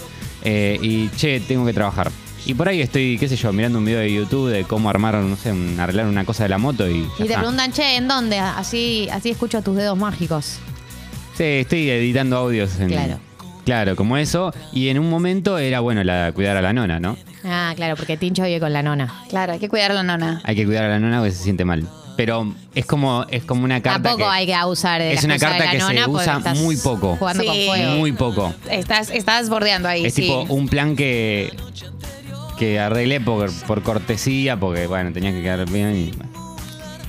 eh, 0.45 0.77
y 0.81 1.09
che, 1.15 1.39
tengo 1.41 1.65
que 1.65 1.71
trabajar. 1.73 2.09
Y 2.45 2.53
por 2.55 2.67
ahí 2.67 2.81
estoy, 2.81 3.17
qué 3.17 3.29
sé 3.29 3.37
yo, 3.37 3.53
mirando 3.53 3.77
un 3.79 3.85
video 3.85 3.99
de 4.01 4.11
YouTube 4.13 4.49
de 4.49 4.63
cómo 4.65 4.89
armar, 4.89 5.15
no 5.15 5.37
sé, 5.37 5.51
un- 5.53 5.79
arreglar 5.79 6.07
una 6.07 6.25
cosa 6.25 6.43
de 6.43 6.49
la 6.49 6.57
moto 6.57 6.89
y. 6.89 6.99
Y 6.99 7.07
te 7.17 7.23
está. 7.23 7.37
preguntan, 7.39 7.71
che, 7.71 7.95
¿en 7.95 8.07
dónde? 8.09 8.39
Así, 8.39 9.07
así 9.11 9.29
escucho 9.29 9.61
tus 9.61 9.75
dedos 9.77 9.97
mágicos. 9.97 10.57
Sí, 11.37 11.43
estoy 11.43 11.89
editando 11.89 12.37
audios. 12.37 12.79
En, 12.79 12.89
Claro. 12.89 13.19
Claro, 13.65 13.95
como 13.95 14.17
eso. 14.17 14.53
Y 14.73 14.89
en 14.89 14.99
un 14.99 15.09
momento 15.09 15.57
era, 15.57 15.79
bueno, 15.79 16.03
la 16.03 16.31
cuidar 16.33 16.57
a 16.57 16.61
la 16.61 16.73
nona, 16.73 16.99
¿no? 16.99 17.15
Ah, 17.45 17.71
claro, 17.75 17.95
porque 17.95 18.17
Tincho 18.17 18.43
vive 18.43 18.59
con 18.59 18.73
la 18.73 18.83
nona. 18.83 19.23
Claro, 19.29 19.53
hay 19.53 19.59
que 19.59 19.69
cuidar 19.69 19.91
a 19.91 19.93
la 19.93 20.03
nona. 20.03 20.41
Hay 20.43 20.55
que 20.55 20.65
cuidar 20.65 20.83
a 20.85 20.89
la 20.89 20.99
nona 20.99 21.19
porque 21.19 21.31
se 21.31 21.43
siente 21.43 21.63
mal. 21.63 21.87
Pero 22.17 22.53
es 22.75 22.85
como, 22.85 23.25
es 23.31 23.43
como 23.45 23.63
una 23.63 23.81
carta. 23.81 24.01
Tampoco 24.03 24.29
que- 24.29 24.35
hay 24.35 24.45
que 24.45 24.53
abusar 24.53 25.01
de 25.01 25.13
Es 25.13 25.23
una 25.23 25.39
carta 25.39 25.71
que 25.71 25.79
se 25.79 26.07
usa 26.07 26.39
muy 26.55 26.75
poco. 26.77 27.15
Jugando 27.15 27.43
con 27.45 27.55
fuego. 27.55 27.95
Muy 27.95 28.11
poco. 28.11 28.53
Estás, 28.69 29.09
estás 29.09 29.49
bordeando 29.49 29.87
ahí. 29.87 30.05
Es 30.05 30.13
sí. 30.13 30.23
tipo 30.23 30.41
un 30.49 30.67
plan 30.67 30.95
que, 30.95 31.51
que 32.59 32.79
arreglé 32.79 33.19
por, 33.21 33.51
por 33.65 33.81
cortesía, 33.81 34.57
porque 34.59 34.87
bueno, 34.87 35.11
tenía 35.13 35.31
que 35.31 35.41
quedar 35.41 35.67
bien. 35.69 35.95
y, 35.95 36.11
bueno. 36.11 36.32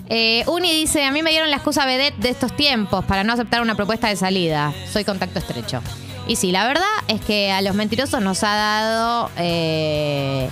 Eh, 0.08 0.44
Uni 0.46 0.72
dice, 0.72 1.04
a 1.04 1.10
mí 1.10 1.22
me 1.22 1.30
dieron 1.30 1.50
la 1.50 1.56
excusa 1.56 1.86
vedette 1.86 2.18
de 2.18 2.28
estos 2.28 2.54
tiempos 2.54 3.04
para 3.04 3.24
no 3.24 3.32
aceptar 3.32 3.62
una 3.62 3.74
propuesta 3.74 4.08
de 4.08 4.16
salida. 4.16 4.72
Soy 4.92 5.04
contacto 5.04 5.38
estrecho. 5.38 5.82
Y 6.26 6.36
sí, 6.36 6.52
la 6.52 6.66
verdad 6.66 6.84
es 7.08 7.20
que 7.20 7.52
a 7.52 7.60
los 7.60 7.74
mentirosos 7.74 8.22
nos 8.22 8.42
ha 8.44 8.54
dado 8.54 9.30
eh, 9.36 10.48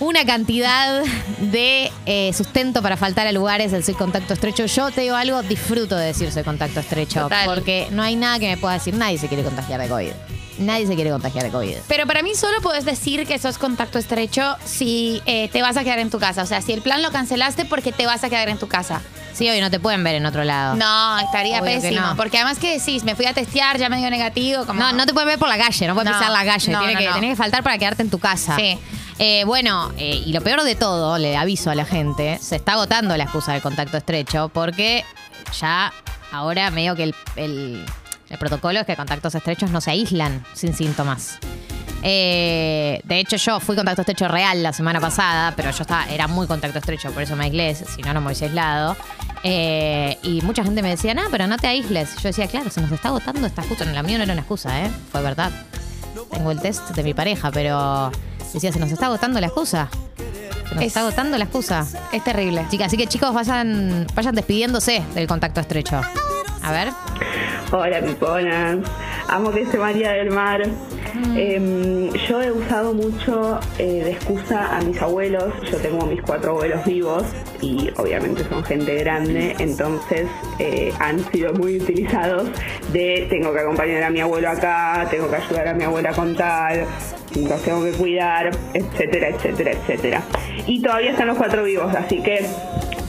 una 0.00 0.24
cantidad 0.26 1.02
de 1.38 1.90
eh, 2.04 2.32
sustento 2.36 2.82
para 2.82 2.96
faltar 2.96 3.26
a 3.26 3.32
lugares 3.32 3.72
del 3.72 3.82
soy 3.84 3.94
contacto 3.94 4.34
estrecho. 4.34 4.66
Yo 4.66 4.90
te 4.90 5.02
digo 5.02 5.16
algo, 5.16 5.42
disfruto 5.42 5.96
de 5.96 6.06
decir 6.06 6.30
soy 6.32 6.42
contacto 6.42 6.80
estrecho. 6.80 7.22
Total. 7.22 7.46
Porque 7.46 7.88
no 7.90 8.02
hay 8.02 8.16
nada 8.16 8.38
que 8.38 8.48
me 8.48 8.56
pueda 8.56 8.74
decir. 8.74 8.94
Nadie 8.94 9.18
se 9.18 9.28
quiere 9.28 9.42
contagiar 9.42 9.80
de 9.80 9.88
COVID. 9.88 10.12
Nadie 10.58 10.86
se 10.86 10.94
quiere 10.94 11.10
contagiar 11.10 11.44
de 11.44 11.50
COVID. 11.50 11.76
Pero 11.86 12.06
para 12.06 12.22
mí 12.22 12.34
solo 12.34 12.60
puedes 12.62 12.84
decir 12.84 13.26
que 13.26 13.38
sos 13.38 13.58
contacto 13.58 13.98
estrecho 13.98 14.56
si 14.64 15.20
eh, 15.26 15.48
te 15.52 15.60
vas 15.60 15.76
a 15.76 15.84
quedar 15.84 15.98
en 15.98 16.10
tu 16.10 16.18
casa. 16.18 16.42
O 16.42 16.46
sea, 16.46 16.62
si 16.62 16.72
el 16.72 16.80
plan 16.82 17.02
lo 17.02 17.10
cancelaste 17.10 17.64
porque 17.66 17.92
te 17.92 18.06
vas 18.06 18.24
a 18.24 18.30
quedar 18.30 18.48
en 18.48 18.58
tu 18.58 18.66
casa. 18.68 19.02
Sí, 19.34 19.50
hoy 19.50 19.60
no 19.60 19.70
te 19.70 19.78
pueden 19.80 20.02
ver 20.02 20.14
en 20.14 20.24
otro 20.24 20.44
lado. 20.44 20.76
No, 20.76 21.18
estaría 21.18 21.60
Obvio 21.60 21.78
pésimo. 21.80 22.00
no. 22.00 22.16
Porque 22.16 22.38
además 22.38 22.58
que 22.58 22.78
decís, 22.78 23.04
me 23.04 23.14
fui 23.14 23.26
a 23.26 23.34
testear, 23.34 23.76
ya 23.76 23.90
me 23.90 23.98
dio 23.98 24.08
negativo. 24.08 24.64
Como... 24.64 24.80
No, 24.80 24.92
no 24.92 25.04
te 25.04 25.12
pueden 25.12 25.28
ver 25.28 25.38
por 25.38 25.48
la 25.48 25.58
calle, 25.58 25.86
no 25.86 25.92
puedes 25.94 26.10
No, 26.10 26.18
pisar 26.18 26.32
la 26.32 26.44
calle. 26.46 26.74
tiene 26.74 26.96
que, 26.96 27.12
tenés 27.12 27.30
que 27.30 27.36
faltar 27.36 27.62
para 27.62 27.76
quedarte 27.76 28.02
en 28.02 28.08
tu 28.08 28.18
casa. 28.18 28.56
Sí. 28.56 28.78
Eh, 29.18 29.44
bueno, 29.46 29.92
eh, 29.96 30.22
y 30.26 30.32
lo 30.32 30.42
peor 30.42 30.62
de 30.62 30.74
todo, 30.74 31.16
le 31.16 31.36
aviso 31.36 31.70
a 31.70 31.74
la 31.74 31.86
gente, 31.86 32.38
se 32.40 32.56
está 32.56 32.72
agotando 32.74 33.16
la 33.16 33.24
excusa 33.24 33.52
del 33.54 33.62
contacto 33.62 33.96
estrecho 33.96 34.50
porque 34.52 35.04
ya 35.58 35.90
ahora 36.32 36.70
medio 36.70 36.94
que 36.94 37.04
el, 37.04 37.14
el- 37.36 37.86
protocolo 38.38 38.80
es 38.80 38.86
que 38.86 38.94
contactos 38.94 39.34
estrechos 39.34 39.70
no 39.70 39.80
se 39.80 39.90
aíslan 39.92 40.44
sin 40.52 40.74
síntomas. 40.74 41.38
Eh, 42.02 43.00
de 43.04 43.18
hecho, 43.18 43.36
yo 43.36 43.58
fui 43.58 43.74
contacto 43.74 44.02
estrecho 44.02 44.28
real 44.28 44.62
la 44.62 44.74
semana 44.74 45.00
pasada, 45.00 45.54
pero 45.56 45.70
yo 45.70 45.82
estaba, 45.82 46.04
era 46.10 46.26
muy 46.28 46.46
contacto 46.46 46.78
estrecho, 46.78 47.10
por 47.12 47.22
eso 47.22 47.34
me 47.36 47.44
aislé, 47.44 47.74
si 47.74 48.02
no, 48.02 48.12
no 48.12 48.20
me 48.20 48.26
hubiese 48.26 48.44
aislado. 48.46 48.96
Eh, 49.42 50.18
y 50.22 50.42
mucha 50.42 50.62
gente 50.62 50.82
me 50.82 50.90
decía, 50.90 51.14
no, 51.14 51.22
pero 51.30 51.46
no 51.46 51.56
te 51.56 51.68
aísles. 51.68 52.14
Yo 52.16 52.28
decía, 52.28 52.48
claro, 52.48 52.68
se 52.68 52.80
nos 52.82 52.92
está 52.92 53.08
agotando 53.08 53.46
esta 53.46 53.62
excusa. 53.62 53.84
La 53.86 54.02
mía 54.02 54.18
no 54.18 54.24
era 54.24 54.32
una 54.34 54.42
excusa, 54.42 54.84
¿eh? 54.84 54.90
Fue 55.10 55.22
verdad. 55.22 55.50
Tengo 56.30 56.50
el 56.50 56.60
test 56.60 56.90
de 56.90 57.02
mi 57.02 57.14
pareja, 57.14 57.50
pero 57.50 58.10
decía, 58.56 58.72
se 58.72 58.78
nos 58.78 58.90
está 58.90 59.06
agotando 59.06 59.40
la 59.40 59.46
excusa. 59.46 59.88
Se 60.68 60.74
nos 60.74 60.82
Es- 60.82 60.88
está 60.88 61.00
agotando 61.00 61.38
la 61.38 61.44
excusa. 61.44 61.86
Es 62.12 62.22
terrible. 62.24 62.64
Chicas, 62.70 62.88
así 62.88 62.96
que 62.96 63.06
chicos, 63.06 63.32
vayan, 63.32 64.06
vayan 64.14 64.34
despidiéndose 64.34 65.02
del 65.14 65.26
contacto 65.26 65.60
estrecho. 65.60 66.00
A 66.62 66.72
ver. 66.72 66.88
Hola, 67.72 68.00
piponas. 68.00 68.78
Amo 69.28 69.50
que 69.52 69.66
se 69.66 69.76
María 69.78 70.12
del 70.12 70.30
Mar. 70.30 70.62
Em, 71.34 72.12
yo 72.28 72.42
he 72.42 72.52
usado 72.52 72.92
mucho 72.92 73.58
eh, 73.78 74.02
de 74.04 74.10
excusa 74.12 74.76
a 74.76 74.80
mis 74.82 75.00
abuelos. 75.00 75.52
Yo 75.70 75.78
tengo 75.78 76.04
mis 76.06 76.20
cuatro 76.22 76.50
abuelos 76.52 76.84
vivos 76.84 77.22
y 77.62 77.90
obviamente 77.96 78.44
son 78.48 78.62
gente 78.64 78.94
grande, 78.96 79.54
entonces 79.58 80.26
eh, 80.58 80.92
han 80.98 81.18
sido 81.32 81.54
muy 81.54 81.78
utilizados 81.80 82.48
de 82.92 83.26
tengo 83.30 83.52
que 83.52 83.60
acompañar 83.60 84.02
a 84.02 84.10
mi 84.10 84.20
abuelo 84.20 84.50
acá, 84.50 85.06
tengo 85.10 85.28
que 85.30 85.36
ayudar 85.36 85.68
a 85.68 85.74
mi 85.74 85.84
abuela 85.84 86.12
con 86.12 86.36
tal, 86.36 86.84
los 87.42 87.62
tengo 87.62 87.84
que 87.84 87.92
cuidar, 87.92 88.50
etcétera, 88.74 89.28
etcétera, 89.28 89.72
etcétera. 89.72 90.22
Y 90.66 90.80
todavía 90.80 91.10
están 91.12 91.28
los 91.28 91.36
cuatro 91.36 91.64
vivos, 91.64 91.94
así 91.94 92.22
que 92.22 92.46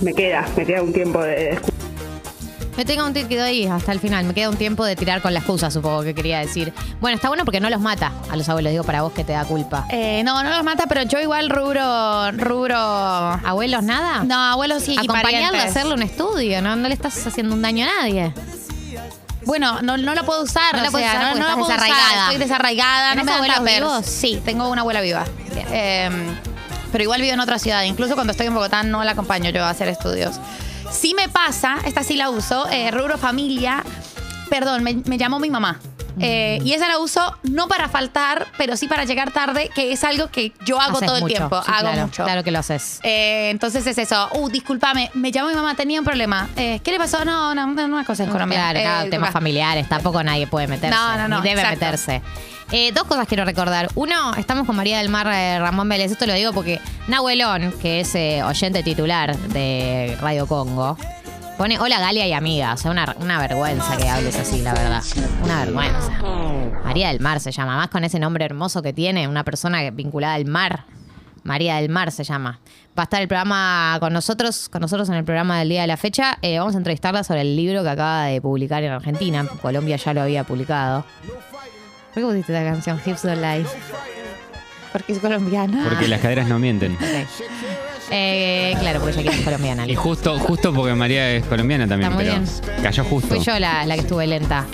me 0.01 0.13
queda, 0.13 0.45
me 0.55 0.65
queda 0.65 0.83
un 0.83 0.93
tiempo 0.93 1.21
de. 1.21 1.57
Me 2.77 2.85
tengo 2.85 3.07
un 3.07 3.13
quedo 3.13 3.43
ahí 3.43 3.65
hasta 3.65 3.91
el 3.91 3.99
final. 3.99 4.23
Me 4.25 4.35
queda 4.35 4.51
un 4.51 4.55
tiempo 4.55 4.85
de 4.85 4.95
tirar 4.95 5.23
con 5.23 5.33
la 5.33 5.39
excusa, 5.39 5.71
supongo 5.71 6.03
que 6.03 6.13
quería 6.13 6.39
decir. 6.39 6.71
Bueno, 7.01 7.15
está 7.15 7.27
bueno 7.27 7.43
porque 7.43 7.59
no 7.59 7.71
los 7.71 7.81
mata 7.81 8.11
a 8.29 8.35
los 8.35 8.47
abuelos. 8.49 8.71
Digo, 8.71 8.83
para 8.83 9.01
vos 9.01 9.13
que 9.13 9.23
te 9.23 9.33
da 9.33 9.45
culpa. 9.45 9.87
Eh, 9.89 10.21
no, 10.23 10.43
no 10.43 10.49
los 10.51 10.63
mata, 10.63 10.83
pero 10.87 11.01
yo 11.01 11.19
igual 11.19 11.49
rubro. 11.49 12.31
rubro. 12.33 12.75
¿Abuelos 12.77 13.81
nada? 13.81 14.23
No, 14.25 14.35
abuelos 14.35 14.83
sí. 14.83 14.91
y 14.93 14.97
Acompañarlo 14.99 15.27
a 15.27 15.31
parientes. 15.51 15.71
hacerle 15.71 15.95
un 15.95 16.03
estudio, 16.03 16.61
¿no? 16.61 16.75
No 16.75 16.87
le 16.87 16.93
estás 16.93 17.25
haciendo 17.25 17.55
un 17.55 17.63
daño 17.63 17.83
a 17.83 18.03
nadie. 18.03 18.31
Bueno, 19.45 19.81
no, 19.81 19.97
no 19.97 20.13
la 20.13 20.23
puedo 20.23 20.43
usar. 20.43 20.75
No 20.75 20.81
la 20.81 20.89
o 20.89 20.91
puedes 20.91 21.09
sea, 21.09 21.19
usar 21.19 21.37
no, 21.37 21.47
la 21.47 21.53
puedo 21.55 21.67
desarraigada. 21.67 22.23
Estoy 22.23 22.37
desarraigada. 22.37 23.15
No 23.15 23.21
¿Tenés 23.25 23.61
me 23.61 23.79
dan? 23.79 24.03
Sí, 24.03 24.41
tengo 24.43 24.69
una 24.69 24.81
abuela 24.81 25.01
viva. 25.01 25.25
Eh, 25.55 26.09
pero 26.91 27.03
igual 27.03 27.21
vivo 27.21 27.33
en 27.33 27.39
otra 27.39 27.59
ciudad. 27.59 27.83
Incluso 27.83 28.15
cuando 28.15 28.31
estoy 28.31 28.47
en 28.47 28.53
Bogotá 28.53 28.83
no 28.83 29.03
la 29.03 29.11
acompaño 29.11 29.49
yo 29.49 29.63
a 29.63 29.69
hacer 29.69 29.87
estudios. 29.87 30.39
Sí 30.91 31.13
me 31.13 31.29
pasa, 31.29 31.77
esta 31.85 32.03
sí 32.03 32.15
la 32.15 32.29
uso, 32.29 32.67
eh, 32.69 32.91
rubro 32.91 33.17
familia. 33.17 33.83
Perdón, 34.49 34.83
me, 34.83 34.95
me 35.05 35.17
llamó 35.17 35.39
mi 35.39 35.49
mamá. 35.49 35.79
Eh, 36.19 36.59
y 36.63 36.73
esa 36.73 36.87
la 36.87 36.99
uso 36.99 37.35
no 37.43 37.67
para 37.67 37.89
faltar, 37.89 38.47
pero 38.57 38.75
sí 38.77 38.87
para 38.87 39.05
llegar 39.05 39.31
tarde, 39.31 39.69
que 39.73 39.91
es 39.91 40.03
algo 40.03 40.27
que 40.27 40.51
yo 40.65 40.79
hago 40.79 40.97
Haces 40.97 41.07
todo 41.07 41.17
el 41.17 41.23
mucho. 41.23 41.35
tiempo. 41.35 41.61
Sí, 41.63 41.71
hago 41.71 41.81
claro, 41.81 42.01
mucho. 42.07 42.23
Claro 42.23 42.43
que 42.43 42.51
lo 42.51 42.59
haces. 42.59 42.99
Eh, 43.03 43.49
entonces 43.49 43.85
es 43.87 43.97
eso. 43.97 44.29
Uh, 44.33 44.49
discúlpame, 44.49 45.11
me 45.13 45.31
llamó 45.31 45.49
mi 45.49 45.55
mamá, 45.55 45.75
tenía 45.75 45.99
un 45.99 46.05
problema. 46.05 46.49
Eh, 46.55 46.79
¿Qué 46.83 46.91
le 46.91 46.97
pasó? 46.97 47.23
No, 47.25 47.53
no, 47.55 47.67
no, 47.67 47.85
una 47.85 48.05
cosa 48.05 48.23
en 48.23 48.29
Colombia. 48.29 48.59
Claro, 48.59 48.79
claro, 48.79 49.09
temas 49.09 49.31
familiares. 49.31 49.87
Tampoco 49.87 50.23
nadie 50.23 50.47
puede 50.47 50.67
meterse. 50.67 50.95
No, 50.95 51.17
no, 51.17 51.27
no, 51.27 51.41
Ni 51.41 51.49
debe 51.49 51.61
exacto. 51.61 51.85
meterse. 51.85 52.21
Eh, 52.71 52.91
dos 52.91 53.05
cosas 53.05 53.27
quiero 53.27 53.45
recordar. 53.45 53.89
Uno, 53.95 54.35
estamos 54.35 54.65
con 54.67 54.75
María 54.75 54.97
del 54.97 55.07
Mar 55.09 55.27
eh, 55.31 55.57
Ramón 55.59 55.87
Vélez. 55.87 56.11
Esto 56.11 56.25
lo 56.25 56.33
digo 56.33 56.51
porque 56.51 56.81
Nahuelón, 57.07 57.71
que 57.81 58.01
es 58.01 58.13
eh, 58.15 58.43
oyente 58.43 58.83
titular 58.83 59.37
de 59.37 60.17
Radio 60.19 60.47
Congo, 60.47 60.97
pone 61.57 61.79
hola 61.79 61.99
Galia 61.99 62.27
y 62.27 62.33
amiga. 62.33 62.73
O 62.73 62.77
sea, 62.77 62.91
una, 62.91 63.15
una 63.19 63.39
vergüenza 63.39 63.97
que 63.97 64.07
hables 64.07 64.35
así, 64.37 64.61
la 64.61 64.73
verdad. 64.73 65.03
Una 65.43 65.65
vergüenza. 65.65 66.11
María 66.85 67.09
del 67.09 67.19
Mar 67.19 67.39
se 67.39 67.51
llama. 67.51 67.75
Más 67.75 67.89
con 67.89 68.03
ese 68.03 68.19
nombre 68.19 68.45
hermoso 68.45 68.81
que 68.81 68.93
tiene, 68.93 69.27
una 69.27 69.43
persona 69.43 69.89
vinculada 69.91 70.35
al 70.35 70.45
mar. 70.45 70.85
María 71.43 71.77
del 71.77 71.89
Mar 71.89 72.11
se 72.11 72.23
llama. 72.23 72.59
Va 72.97 73.03
a 73.03 73.05
estar 73.05 73.21
el 73.21 73.27
programa 73.27 73.97
con 73.99 74.11
nosotros, 74.13 74.69
con 74.69 74.81
nosotros 74.81 75.07
en 75.09 75.15
el 75.15 75.23
programa 75.23 75.59
del 75.59 75.69
día 75.69 75.81
de 75.81 75.87
la 75.87 75.97
fecha. 75.97 76.37
Eh, 76.41 76.59
vamos 76.59 76.75
a 76.75 76.77
entrevistarla 76.77 77.23
sobre 77.23 77.41
el 77.41 77.55
libro 77.55 77.83
que 77.83 77.89
acaba 77.89 78.25
de 78.25 78.41
publicar 78.41 78.83
en 78.83 78.91
Argentina. 78.91 79.47
Colombia 79.61 79.95
ya 79.97 80.13
lo 80.13 80.21
había 80.21 80.43
publicado. 80.43 81.05
¿Por 82.13 82.23
qué 82.23 82.27
pusiste 82.27 82.53
la 82.53 82.63
canción 82.63 82.99
Hips 83.05 83.23
Don't 83.23 83.41
Lie? 83.41 83.65
Porque 84.91 85.13
es 85.13 85.19
colombiana. 85.19 85.85
Porque 85.87 86.07
las 86.07 86.21
caderas 86.21 86.47
no 86.47 86.59
mienten. 86.59 86.97
Eh, 88.09 88.75
claro, 88.79 88.99
porque 89.01 89.15
Shakira 89.15 89.35
es 89.35 89.41
colombiana. 89.41 89.85
Y 89.87 89.95
justo, 89.95 90.37
justo 90.39 90.73
porque 90.73 90.93
María 90.93 91.29
es 91.31 91.45
colombiana 91.45 91.87
también, 91.87 92.11
Está 92.11 92.15
muy 92.23 92.25
pero 92.25 92.39
bien. 92.71 92.83
cayó 92.83 93.03
justo. 93.03 93.27
Fui 93.35 93.39
yo 93.43 93.59
la, 93.59 93.85
la 93.85 93.95
que 93.95 94.01
estuve 94.01 94.27
lenta. 94.27 94.65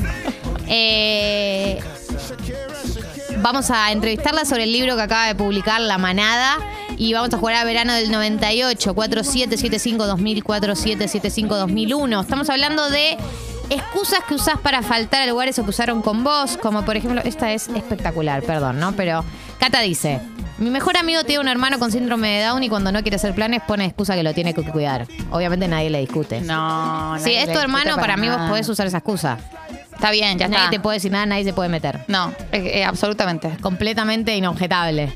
Eh, 0.67 1.79
vamos 3.39 3.69
a 3.71 3.91
entrevistarla 3.91 4.45
sobre 4.45 4.63
el 4.63 4.71
libro 4.71 4.95
que 4.95 5.01
acaba 5.01 5.27
de 5.27 5.35
publicar 5.35 5.81
La 5.81 5.97
Manada. 5.97 6.57
Y 6.95 7.11
vamos 7.13 7.33
a 7.33 7.37
jugar 7.39 7.55
a 7.55 7.63
verano 7.63 7.93
del 7.93 8.11
98, 8.11 8.93
4775-2000, 8.95 10.43
4775-2001. 10.43 12.21
Estamos 12.21 12.49
hablando 12.51 12.87
de 12.89 13.17
excusas 13.71 14.19
que 14.27 14.35
usás 14.35 14.59
para 14.59 14.83
faltar 14.83 15.23
a 15.23 15.25
lugares 15.25 15.57
o 15.57 15.63
que 15.63 15.71
usaron 15.71 16.03
con 16.03 16.23
vos. 16.23 16.55
Como 16.61 16.85
por 16.85 16.95
ejemplo, 16.95 17.21
esta 17.25 17.51
es 17.51 17.67
espectacular, 17.69 18.43
perdón, 18.43 18.79
¿no? 18.79 18.91
Pero 18.93 19.25
Cata 19.59 19.81
dice: 19.81 20.19
Mi 20.63 20.69
mejor 20.69 20.95
amigo 20.95 21.25
tiene 21.25 21.41
un 21.41 21.49
hermano 21.49 21.77
con 21.77 21.91
síndrome 21.91 22.29
de 22.37 22.45
Down 22.45 22.63
y 22.63 22.69
cuando 22.69 22.89
no 22.93 23.01
quiere 23.01 23.17
hacer 23.17 23.35
planes 23.35 23.61
pone 23.67 23.83
excusa 23.83 24.15
que 24.15 24.23
lo 24.23 24.33
tiene 24.33 24.53
que 24.53 24.63
cuidar. 24.63 25.05
Obviamente 25.29 25.67
nadie 25.67 25.89
le 25.89 25.99
discute. 25.99 26.39
No, 26.39 27.15
Si 27.17 27.23
nadie 27.25 27.39
es 27.41 27.47
le 27.47 27.53
tu 27.53 27.59
discute 27.59 27.59
hermano, 27.63 27.95
para 27.97 28.15
mí 28.15 28.29
vos 28.29 28.37
nada. 28.37 28.49
podés 28.49 28.69
usar 28.69 28.87
esa 28.87 28.99
excusa. 28.99 29.37
Está 29.93 30.09
bien, 30.11 30.39
ya 30.39 30.47
nadie 30.47 30.63
está. 30.63 30.69
te 30.71 30.79
puede 30.79 30.97
decir 30.97 31.11
nada, 31.11 31.25
nadie 31.25 31.43
se 31.43 31.51
puede 31.51 31.67
meter. 31.67 31.99
No, 32.07 32.29
eh, 32.53 32.71
eh, 32.75 32.83
absolutamente. 32.85 33.49
Completamente 33.61 34.33
inobjetable. 34.37 35.11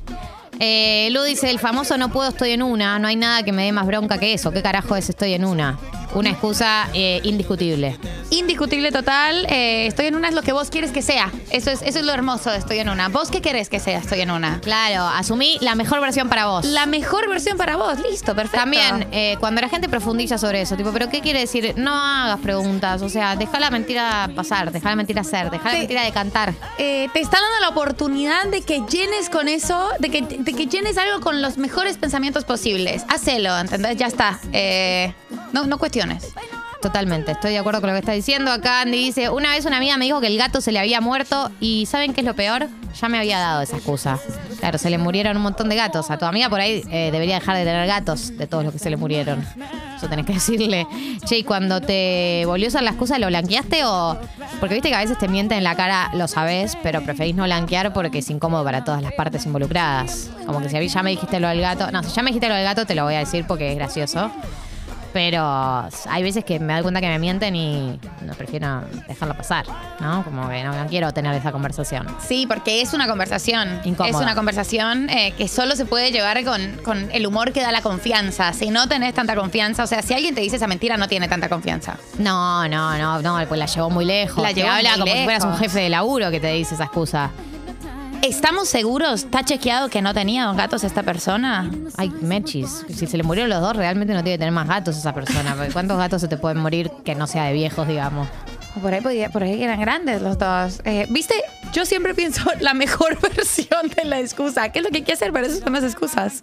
Eh, 0.59 1.07
Lu 1.11 1.23
dice, 1.23 1.49
el 1.49 1.59
famoso 1.59 1.97
no 1.97 2.09
puedo, 2.09 2.27
estoy 2.29 2.51
en 2.51 2.61
una. 2.61 2.99
No 2.99 3.07
hay 3.07 3.15
nada 3.15 3.43
que 3.43 3.53
me 3.53 3.63
dé 3.63 3.71
más 3.71 3.85
bronca 3.87 4.17
que 4.17 4.33
eso. 4.33 4.51
¿Qué 4.51 4.61
carajo 4.61 4.97
es 4.97 5.07
estoy 5.09 5.33
en 5.33 5.45
una? 5.45 5.77
Una 6.17 6.31
excusa 6.31 6.89
eh, 6.93 7.19
indiscutible. 7.23 7.95
Indiscutible 8.31 8.91
total. 8.91 9.45
eh, 9.49 9.85
estoy 9.85 10.07
en 10.07 10.15
una 10.15 10.29
es 10.29 10.33
lo 10.33 10.41
que 10.41 10.51
vos 10.51 10.71
quieres 10.71 10.91
que 10.91 11.03
sea. 11.03 11.31
Eso 11.51 11.69
es, 11.69 11.83
eso 11.83 11.99
es 11.99 12.05
lo 12.05 12.11
hermoso 12.11 12.49
de 12.49 12.57
estoy 12.57 12.79
en 12.79 12.89
una. 12.89 13.09
¿Vos 13.09 13.29
qué 13.29 13.39
querés 13.39 13.69
que 13.69 13.79
sea 13.79 13.99
estoy 13.99 14.21
en 14.21 14.31
una? 14.31 14.59
Claro, 14.61 15.03
asumí 15.07 15.59
la 15.61 15.75
mejor 15.75 16.01
versión 16.01 16.27
para 16.27 16.47
vos. 16.47 16.65
La 16.65 16.87
mejor 16.87 17.29
versión 17.29 17.55
para 17.55 17.77
vos. 17.77 17.99
Listo, 17.99 18.33
perfecto. 18.33 18.57
También, 18.57 19.07
eh, 19.11 19.37
cuando 19.39 19.61
la 19.61 19.69
gente 19.69 19.89
profundiza 19.89 20.39
sobre 20.39 20.61
eso, 20.61 20.75
tipo, 20.75 20.91
¿pero 20.91 21.07
qué 21.09 21.21
quiere 21.21 21.41
decir? 21.41 21.75
No 21.77 21.93
hagas 21.93 22.39
preguntas, 22.39 23.03
o 23.03 23.09
sea, 23.09 23.35
deja 23.35 23.59
la 23.59 23.69
mentira 23.69 24.31
pasar, 24.35 24.71
deja 24.71 24.89
la 24.89 24.95
mentira 24.95 25.23
ser, 25.23 25.51
deja 25.51 25.71
la 25.71 25.77
mentira 25.77 26.03
de 26.03 26.11
cantar. 26.11 26.53
Te 26.77 27.05
están 27.13 27.41
dando 27.41 27.59
la 27.61 27.69
oportunidad 27.69 28.47
de 28.47 28.61
que 28.61 28.81
llenes 28.89 29.29
con 29.29 29.47
eso, 29.47 29.89
de 29.99 30.09
que, 30.09 30.21
de 30.23 30.53
que 30.53 30.65
llenes 30.65 30.97
algo 30.97 31.21
con 31.21 31.43
los 31.43 31.57
mejores 31.57 31.97
pensamientos 31.97 32.43
posibles. 32.43 33.03
Hacelo, 33.07 33.57
¿entendés? 33.59 33.97
Ya 33.97 34.07
está. 34.07 34.39
Eh, 34.51 35.13
no, 35.53 35.65
no 35.65 35.77
cuestiones. 35.77 36.33
Totalmente, 36.81 37.31
estoy 37.31 37.53
de 37.53 37.57
acuerdo 37.57 37.81
con 37.81 37.89
lo 37.89 37.95
que 37.95 37.99
está 37.99 38.11
diciendo. 38.11 38.51
Acá 38.51 38.81
Andy 38.81 38.97
dice, 38.97 39.29
una 39.29 39.51
vez 39.51 39.65
una 39.65 39.77
amiga 39.77 39.97
me 39.97 40.05
dijo 40.05 40.21
que 40.21 40.27
el 40.27 40.37
gato 40.37 40.61
se 40.61 40.71
le 40.71 40.79
había 40.79 41.01
muerto 41.01 41.49
y 41.59 41.87
¿saben 41.87 42.13
qué 42.13 42.21
es 42.21 42.27
lo 42.27 42.35
peor? 42.35 42.67
Ya 42.99 43.09
me 43.09 43.17
había 43.17 43.39
dado 43.39 43.61
esa 43.61 43.77
excusa. 43.77 44.19
Claro, 44.59 44.77
se 44.77 44.89
le 44.89 44.97
murieron 44.97 45.37
un 45.37 45.43
montón 45.43 45.69
de 45.69 45.75
gatos. 45.75 46.09
A 46.11 46.17
tu 46.17 46.25
amiga 46.25 46.49
por 46.49 46.59
ahí 46.59 46.83
eh, 46.89 47.09
debería 47.11 47.35
dejar 47.35 47.57
de 47.57 47.63
tener 47.63 47.87
gatos 47.87 48.37
de 48.37 48.47
todos 48.47 48.63
los 48.63 48.73
que 48.73 48.79
se 48.79 48.89
le 48.89 48.97
murieron. 48.97 49.43
Eso 49.95 50.07
tenés 50.07 50.25
que 50.25 50.33
decirle. 50.35 50.87
Che, 51.25 51.39
y 51.39 51.43
cuando 51.43 51.81
te 51.81 52.43
volvió 52.45 52.67
a 52.67 52.69
usar 52.69 52.83
la 52.83 52.91
excusa, 52.91 53.17
¿lo 53.19 53.27
blanqueaste 53.27 53.83
o...? 53.85 54.17
Porque 54.59 54.75
viste 54.75 54.89
que 54.89 54.95
a 54.95 54.99
veces 54.99 55.17
te 55.17 55.27
mienten 55.27 55.59
en 55.59 55.63
la 55.63 55.75
cara, 55.75 56.09
lo 56.13 56.27
sabés, 56.27 56.77
pero 56.81 57.01
preferís 57.03 57.35
no 57.35 57.43
blanquear 57.43 57.93
porque 57.93 58.19
es 58.19 58.29
incómodo 58.29 58.63
para 58.63 58.83
todas 58.83 59.01
las 59.01 59.13
partes 59.13 59.45
involucradas. 59.45 60.29
Como 60.45 60.61
que 60.61 60.69
si 60.69 60.77
a 60.77 60.79
mí 60.79 60.87
ya 60.87 61.03
me 61.03 61.11
dijiste 61.11 61.39
lo 61.39 61.49
del 61.49 61.61
gato... 61.61 61.91
No, 61.91 62.01
si 62.03 62.15
ya 62.15 62.23
me 62.23 62.29
dijiste 62.29 62.47
lo 62.49 62.55
del 62.55 62.63
gato, 62.63 62.85
te 62.85 62.95
lo 62.95 63.03
voy 63.03 63.15
a 63.15 63.19
decir 63.19 63.45
porque 63.47 63.71
es 63.71 63.75
gracioso. 63.75 64.31
Pero 65.17 65.43
hay 66.09 66.21
veces 66.21 66.45
que 66.45 66.59
me 66.59 66.73
doy 66.73 66.83
cuenta 66.83 67.01
que 67.01 67.07
me 67.07 67.17
mienten 67.17 67.55
y 67.55 67.99
no 68.21 68.35
prefiero 68.35 68.83
dejarlo 69.07 69.35
pasar, 69.35 69.65
¿no? 69.99 70.23
Como 70.23 70.47
que 70.47 70.63
no, 70.63 70.75
no 70.75 70.87
quiero 70.87 71.11
tener 71.11 71.33
esa 71.33 71.51
conversación. 71.51 72.05
Sí, 72.19 72.45
porque 72.47 72.81
es 72.81 72.93
una 72.93 73.07
conversación. 73.07 73.81
Incómoda. 73.83 74.11
Es 74.11 74.15
una 74.15 74.35
conversación 74.35 75.09
eh, 75.09 75.33
que 75.35 75.47
solo 75.47 75.75
se 75.75 75.85
puede 75.85 76.11
llevar 76.11 76.45
con, 76.45 76.61
con 76.83 77.09
el 77.11 77.25
humor 77.25 77.51
que 77.51 77.61
da 77.61 77.71
la 77.71 77.81
confianza. 77.81 78.53
Si 78.53 78.69
no 78.69 78.87
tenés 78.87 79.15
tanta 79.15 79.35
confianza, 79.35 79.85
o 79.85 79.87
sea, 79.87 80.03
si 80.03 80.13
alguien 80.13 80.35
te 80.35 80.41
dice 80.41 80.57
esa 80.57 80.67
mentira, 80.67 80.97
no 80.97 81.07
tiene 81.07 81.27
tanta 81.27 81.49
confianza. 81.49 81.97
No, 82.19 82.67
no, 82.67 82.95
no, 82.99 83.19
no, 83.19 83.47
pues 83.47 83.57
la 83.57 83.65
llevó 83.65 83.89
muy 83.89 84.05
lejos. 84.05 84.43
La 84.43 84.51
llevó 84.51 84.69
habla 84.69 84.97
muy 84.97 84.99
como 84.99 85.13
si 85.13 85.23
fueras 85.23 85.45
un 85.45 85.57
jefe 85.57 85.79
de 85.79 85.89
laburo 85.89 86.29
que 86.29 86.39
te 86.39 86.53
dice 86.53 86.75
esa 86.75 86.83
excusa. 86.83 87.31
¿Estamos 88.23 88.67
seguros? 88.67 89.23
¿Está 89.23 89.43
chequeado 89.43 89.89
que 89.89 90.01
no 90.01 90.13
tenía 90.13 90.45
dos 90.45 90.57
gatos 90.57 90.83
esta 90.83 91.03
persona? 91.03 91.69
Ay, 91.97 92.11
mechis. 92.21 92.85
Si 92.89 93.07
se 93.07 93.17
le 93.17 93.23
murieron 93.23 93.49
los 93.49 93.61
dos, 93.61 93.75
realmente 93.75 94.13
no 94.13 94.23
tiene 94.23 94.35
que 94.35 94.39
tener 94.39 94.53
más 94.53 94.67
gatos 94.67 94.97
esa 94.97 95.13
persona. 95.13 95.55
¿Cuántos 95.71 95.97
gatos 95.97 96.21
se 96.21 96.27
te 96.27 96.37
pueden 96.37 96.57
morir 96.57 96.91
que 97.05 97.15
no 97.15 97.27
sea 97.27 97.45
de 97.45 97.53
viejos, 97.53 97.87
digamos? 97.87 98.27
Por 98.79 98.93
ahí, 98.93 99.01
podía- 99.01 99.29
por 99.29 99.43
ahí 99.43 99.61
eran 99.63 99.79
grandes 99.81 100.21
los 100.21 100.37
dos. 100.37 100.81
Eh, 100.85 101.05
¿Viste? 101.09 101.35
Yo 101.73 101.85
siempre 101.85 102.13
pienso 102.13 102.43
la 102.59 102.73
mejor 102.73 103.19
versión 103.35 103.89
de 103.95 104.03
la 104.05 104.19
excusa. 104.19 104.69
¿Qué 104.69 104.79
es 104.79 104.85
lo 104.85 104.91
que 104.91 104.97
hay 104.97 105.03
que 105.03 105.13
hacer? 105.13 105.31
Pero 105.33 105.47
eso 105.47 105.59
son 105.59 105.73
las 105.73 105.83
excusas. 105.83 106.41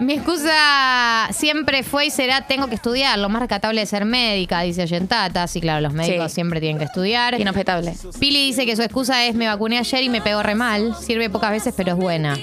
Mi 0.00 0.14
excusa 0.14 1.28
siempre 1.32 1.82
fue 1.84 2.06
y 2.06 2.10
será 2.10 2.46
tengo 2.46 2.66
que 2.66 2.74
estudiar. 2.74 3.18
Lo 3.18 3.28
más 3.28 3.40
rescatable 3.40 3.80
es 3.82 3.88
ser 3.90 4.04
médica, 4.04 4.60
dice 4.62 4.82
Oyentata. 4.82 5.46
Sí, 5.46 5.60
claro, 5.60 5.80
los 5.80 5.92
médicos 5.92 6.30
Sí. 6.32 6.34
siempre 6.36 6.60
tienen 6.60 6.78
que 6.78 6.84
estudiar. 6.84 7.40
Inobjetable. 7.40 7.94
Pili 8.18 8.46
dice 8.46 8.66
que 8.66 8.74
su 8.74 8.82
excusa 8.82 9.24
es 9.24 9.34
me 9.36 9.46
vacuné 9.46 9.78
ayer 9.78 10.02
y 10.02 10.08
me 10.08 10.20
pegó 10.20 10.42
re 10.42 10.54
mal. 10.56 10.96
Sirve 10.96 11.30
pocas 11.30 11.50
veces, 11.52 11.74
pero 11.76 11.92
es 11.92 11.96
buena. 11.98 12.36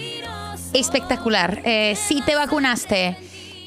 Espectacular. 0.73 1.62
Eh, 1.65 1.95
si 2.01 2.21
te 2.21 2.36
vacunaste 2.36 3.17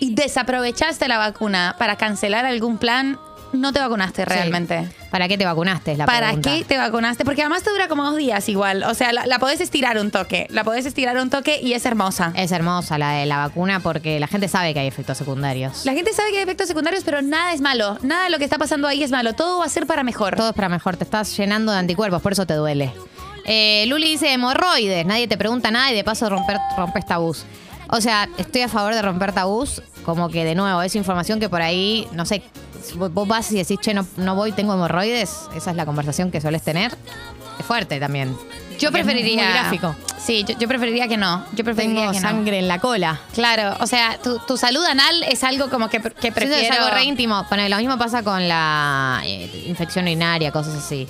y 0.00 0.14
desaprovechaste 0.14 1.06
la 1.08 1.18
vacuna 1.18 1.76
para 1.78 1.96
cancelar 1.96 2.46
algún 2.46 2.78
plan, 2.78 3.18
no 3.54 3.72
te 3.72 3.80
vacunaste 3.80 4.24
realmente. 4.24 4.84
Sí. 4.84 5.06
¿Para 5.10 5.28
qué 5.28 5.38
te 5.38 5.44
vacunaste? 5.44 5.92
Es 5.92 5.98
la 5.98 6.06
¿Para 6.06 6.26
pregunta. 6.28 6.50
qué 6.50 6.64
te 6.64 6.76
vacunaste? 6.76 7.24
Porque 7.24 7.42
además 7.42 7.62
te 7.62 7.70
dura 7.70 7.88
como 7.88 8.04
dos 8.04 8.16
días 8.16 8.48
igual. 8.48 8.82
O 8.84 8.94
sea, 8.94 9.12
la, 9.12 9.26
la 9.26 9.38
podés 9.38 9.60
estirar 9.60 9.98
un 9.98 10.10
toque. 10.10 10.46
La 10.50 10.64
podés 10.64 10.86
estirar 10.86 11.16
un 11.18 11.30
toque 11.30 11.60
y 11.62 11.72
es 11.74 11.86
hermosa. 11.86 12.32
Es 12.34 12.52
hermosa 12.52 12.98
la 12.98 13.12
de 13.12 13.26
la 13.26 13.38
vacuna 13.38 13.80
porque 13.80 14.18
la 14.20 14.26
gente 14.26 14.48
sabe 14.48 14.74
que 14.74 14.80
hay 14.80 14.86
efectos 14.86 15.18
secundarios. 15.18 15.84
La 15.86 15.92
gente 15.92 16.12
sabe 16.12 16.30
que 16.30 16.38
hay 16.38 16.42
efectos 16.44 16.68
secundarios, 16.68 17.04
pero 17.04 17.22
nada 17.22 17.52
es 17.52 17.60
malo. 17.60 17.98
Nada 18.02 18.24
de 18.24 18.30
lo 18.30 18.38
que 18.38 18.44
está 18.44 18.58
pasando 18.58 18.88
ahí 18.88 19.02
es 19.02 19.10
malo. 19.10 19.32
Todo 19.34 19.60
va 19.60 19.66
a 19.66 19.68
ser 19.68 19.86
para 19.86 20.02
mejor. 20.02 20.36
Todo 20.36 20.50
es 20.50 20.54
para 20.54 20.68
mejor, 20.68 20.96
te 20.96 21.04
estás 21.04 21.36
llenando 21.36 21.72
de 21.72 21.78
anticuerpos, 21.78 22.20
por 22.22 22.32
eso 22.32 22.46
te 22.46 22.54
duele. 22.54 22.92
Eh, 23.46 23.84
Luli 23.88 24.08
dice 24.12 24.32
hemorroides, 24.32 25.04
nadie 25.04 25.28
te 25.28 25.36
pregunta 25.36 25.70
nada 25.70 25.92
y 25.92 25.94
de 25.94 26.02
paso 26.02 26.28
romper, 26.30 26.56
rompes 26.76 27.04
tabús. 27.06 27.44
O 27.90 28.00
sea, 28.00 28.28
estoy 28.38 28.62
a 28.62 28.68
favor 28.68 28.94
de 28.94 29.02
romper 29.02 29.32
tabús, 29.32 29.82
como 30.04 30.30
que 30.30 30.44
de 30.44 30.54
nuevo, 30.54 30.80
es 30.82 30.96
información 30.96 31.40
que 31.40 31.50
por 31.50 31.60
ahí, 31.60 32.08
no 32.12 32.24
sé, 32.24 32.42
vos 32.94 33.28
vas 33.28 33.50
y 33.52 33.56
decís, 33.56 33.78
che, 33.80 33.94
no, 33.94 34.06
no 34.16 34.34
voy, 34.34 34.52
tengo 34.52 34.74
hemorroides, 34.74 35.30
esa 35.54 35.70
es 35.70 35.76
la 35.76 35.86
conversación 35.86 36.30
que 36.30 36.40
sueles 36.40 36.62
tener. 36.62 36.96
Es 37.58 37.64
fuerte 37.66 38.00
también. 38.00 38.36
Yo 38.78 38.90
Porque 38.90 39.00
es 39.00 39.06
preferiría. 39.06 39.44
muy 39.44 39.52
gráfico. 39.52 39.94
Sí, 40.18 40.44
yo, 40.48 40.58
yo 40.58 40.66
preferiría 40.66 41.06
que 41.06 41.16
no. 41.16 41.44
Yo 41.52 41.62
preferiría 41.64 42.00
Tengo 42.00 42.12
que 42.12 42.20
no. 42.20 42.28
sangre 42.28 42.58
en 42.58 42.66
la 42.66 42.80
cola. 42.80 43.20
Claro, 43.32 43.76
o 43.80 43.86
sea, 43.86 44.18
tu, 44.22 44.38
tu 44.40 44.56
salud 44.56 44.84
anal 44.84 45.22
es 45.22 45.44
algo 45.44 45.70
como 45.70 45.88
que, 45.88 46.00
que 46.00 46.10
Sí, 46.28 46.30
prefiero. 46.32 46.56
es 46.56 46.70
algo 46.72 46.90
re 46.90 47.04
íntimo. 47.04 47.46
Bueno, 47.48 47.68
lo 47.68 47.76
mismo 47.76 47.96
pasa 47.98 48.22
con 48.24 48.48
la 48.48 49.20
eh, 49.24 49.64
infección 49.68 50.04
urinaria, 50.06 50.50
cosas 50.50 50.74
así. 50.74 51.06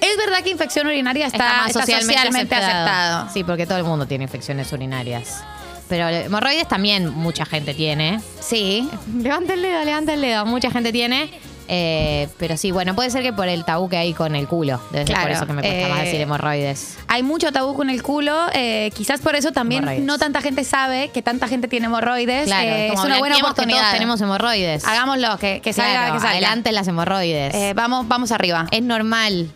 Es 0.00 0.16
verdad 0.16 0.42
que 0.42 0.50
infección 0.50 0.86
urinaria 0.86 1.26
está, 1.26 1.66
está 1.66 1.80
socialmente, 1.80 2.54
aceptado. 2.54 3.28
Sí, 3.32 3.44
porque 3.44 3.66
todo 3.66 3.76
el 3.78 3.84
mundo 3.84 4.06
tiene 4.06 4.24
infecciones 4.24 4.72
urinarias. 4.72 5.42
Pero 5.88 6.08
hemorroides 6.08 6.68
también 6.68 7.08
mucha 7.08 7.44
gente 7.46 7.74
tiene. 7.74 8.20
Sí. 8.40 8.88
Levanta 9.16 9.54
el 9.54 9.62
dedo, 9.62 9.84
levanta 9.84 10.14
el 10.14 10.20
dedo. 10.20 10.44
Mucha 10.46 10.70
gente 10.70 10.92
tiene. 10.92 11.30
Eh, 11.70 12.28
pero 12.38 12.56
sí, 12.56 12.70
bueno, 12.70 12.94
puede 12.94 13.10
ser 13.10 13.22
que 13.22 13.30
por 13.34 13.46
el 13.46 13.62
tabú 13.66 13.90
que 13.90 13.98
hay 13.98 14.14
con 14.14 14.34
el 14.34 14.48
culo. 14.48 14.80
Debe 14.90 15.06
ser 15.06 15.20
por 15.20 15.30
eso 15.30 15.46
que 15.46 15.52
me 15.52 15.60
cuesta 15.62 15.88
más 15.88 15.98
eh, 16.00 16.04
decir 16.04 16.20
hemorroides. 16.22 16.96
Hay 17.08 17.22
mucho 17.22 17.52
tabú 17.52 17.74
con 17.74 17.90
el 17.90 18.02
culo. 18.02 18.46
eh, 18.54 18.90
quizás 18.94 19.20
por 19.20 19.34
eso 19.36 19.52
también 19.52 19.82
Hemorroides. 19.82 20.06
no 20.06 20.16
tanta 20.18 20.40
gente 20.40 20.64
sabe 20.64 21.10
que 21.12 21.20
tanta 21.20 21.46
gente 21.46 21.68
tiene 21.68 21.84
hemorroides. 21.86 22.46
Claro, 22.46 22.66
Eh, 22.68 22.86
es 22.86 22.92
como 22.94 23.04
una 23.06 23.18
buena 23.18 23.36
que 23.36 23.42
oportunidad. 23.42 23.80
todos 23.80 23.92
tenemos 23.92 24.20
hemorroides. 24.22 24.84
Hagámoslo, 24.86 25.36
que, 25.38 25.60
que 25.60 25.74
salga, 25.74 25.90
Claro, 25.92 26.14
que 26.14 26.20
salga. 26.20 26.32
Adelante 26.32 26.72
las 26.72 26.88
hemorroides. 26.88 27.54
Eh, 27.54 27.72
vamos, 27.74 28.08
vamos 28.08 28.32
arriba. 28.32 28.66
es 28.70 28.82
normal. 28.82 29.50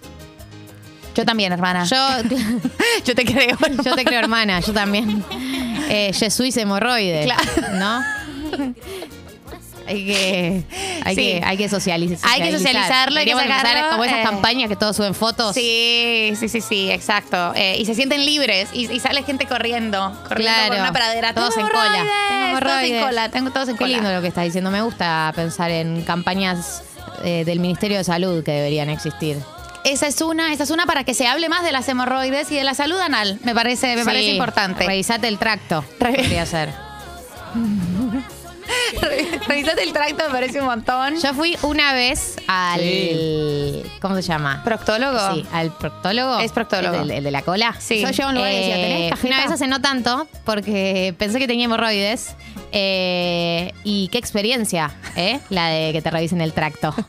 Yo 1.14 1.24
también, 1.26 1.52
hermana. 1.52 1.84
Yo, 1.84 1.96
Yo 3.06 3.14
te 3.14 3.24
creo. 3.24 3.56
yo 3.84 3.94
te 3.94 4.04
creo, 4.04 4.18
hermana. 4.20 4.60
Yo 4.60 4.72
también. 4.74 5.22
Eh, 5.92 6.12
Jesuís 6.14 6.56
hemorroides. 6.56 7.24
Claro. 7.26 7.74
¿No? 7.74 8.00
Hay 9.84 10.06
que, 10.06 10.62
hay 11.04 11.14
Sí. 11.16 11.20
que, 11.22 11.42
hay 11.44 11.56
que 11.56 11.68
socializar. 11.68 12.30
Hay 12.30 12.40
que 12.40 12.56
socializarlo, 12.56 13.18
hay 13.18 13.26
que 13.26 13.32
sacarlo, 13.32 13.90
como 13.90 14.04
esas 14.04 14.20
eh. 14.20 14.22
campañas 14.22 14.68
que 14.68 14.76
todos 14.76 14.94
suben 14.96 15.12
fotos. 15.12 15.54
Sí, 15.54 16.32
sí, 16.38 16.48
sí, 16.48 16.60
sí, 16.60 16.88
exacto. 16.90 17.52
Eh, 17.56 17.76
y 17.78 17.84
se 17.84 17.94
sienten 17.96 18.24
libres 18.24 18.68
y, 18.72 18.90
y 18.90 19.00
sale 19.00 19.24
gente 19.24 19.44
corriendo, 19.46 19.98
corriendo 20.28 20.54
por 20.56 20.66
Claro. 20.68 20.82
una 20.82 20.92
pradera. 20.92 21.34
Todos 21.34 21.56
en 21.56 21.66
cola. 21.66 22.06
Tengo 22.30 22.60
Todos 22.60 22.82
en 22.84 23.00
cola, 23.02 23.28
tengo 23.30 23.50
todos 23.50 23.68
en 23.68 23.74
Qué 23.74 23.84
cola. 23.84 23.96
lindo 23.96 24.12
lo 24.12 24.22
que 24.22 24.28
estás 24.28 24.44
diciendo. 24.44 24.70
Me 24.70 24.82
gusta 24.82 25.32
pensar 25.34 25.70
en 25.72 26.02
campañas 26.02 26.84
eh, 27.24 27.42
del 27.44 27.58
Ministerio 27.58 27.98
de 27.98 28.04
Salud 28.04 28.44
que 28.44 28.52
deberían 28.52 28.88
existir. 28.88 29.36
Esa 29.84 30.06
es 30.06 30.20
una, 30.20 30.52
esa 30.52 30.62
es 30.62 30.70
una 30.70 30.86
para 30.86 31.04
que 31.04 31.12
se 31.14 31.26
hable 31.26 31.48
más 31.48 31.64
de 31.64 31.72
las 31.72 31.88
hemorroides 31.88 32.50
y 32.52 32.54
de 32.56 32.64
la 32.64 32.74
salud 32.74 32.98
anal. 33.00 33.38
Me 33.44 33.54
parece, 33.54 33.94
me 33.96 34.02
Sí, 34.02 34.06
parece 34.06 34.30
importante. 34.30 34.86
Revisate 34.86 35.26
el 35.28 35.38
tracto. 35.38 35.84
Re- 35.98 36.14
Podría 36.14 36.46
ser. 36.46 36.70
Revisate 39.48 39.82
el 39.82 39.92
tracto, 39.92 40.24
me 40.26 40.30
parece 40.30 40.60
un 40.60 40.66
montón. 40.66 41.20
Yo 41.20 41.34
fui 41.34 41.56
una 41.62 41.92
vez 41.94 42.36
al. 42.46 42.80
¿Cómo 44.00 44.14
se 44.16 44.22
llama? 44.22 44.62
¿Proctólogo? 44.64 45.34
Sí, 45.34 45.44
al 45.52 45.72
proctólogo. 45.76 46.38
Es 46.38 46.52
proctólogo. 46.52 47.02
¿El, 47.02 47.08
de- 47.08 47.16
el 47.18 47.24
de 47.24 47.30
la 47.30 47.42
cola? 47.42 47.74
Sí. 47.78 48.00
Yo 48.00 48.10
llevo 48.10 48.28
un 48.30 48.36
lugar 48.36 48.52
y 48.52 48.56
decía, 48.56 48.78
Eh, 48.78 48.82
¿tenés 48.82 49.10
cajeta? 49.10 49.26
Una 49.34 49.42
vez 49.44 49.50
hace 49.52 49.66
no 49.66 49.80
tanto, 49.80 50.28
porque 50.44 51.14
pensé 51.18 51.38
que 51.38 51.46
tenía 51.48 51.64
hemorroides. 51.64 52.34
Eh, 52.72 53.72
y 53.84 54.08
qué 54.08 54.18
experiencia, 54.18 54.92
¿eh? 55.16 55.40
La 55.50 55.66
de 55.68 55.92
que 55.92 56.00
te 56.00 56.10
revisen 56.10 56.40
el 56.40 56.52
tracto. 56.52 56.94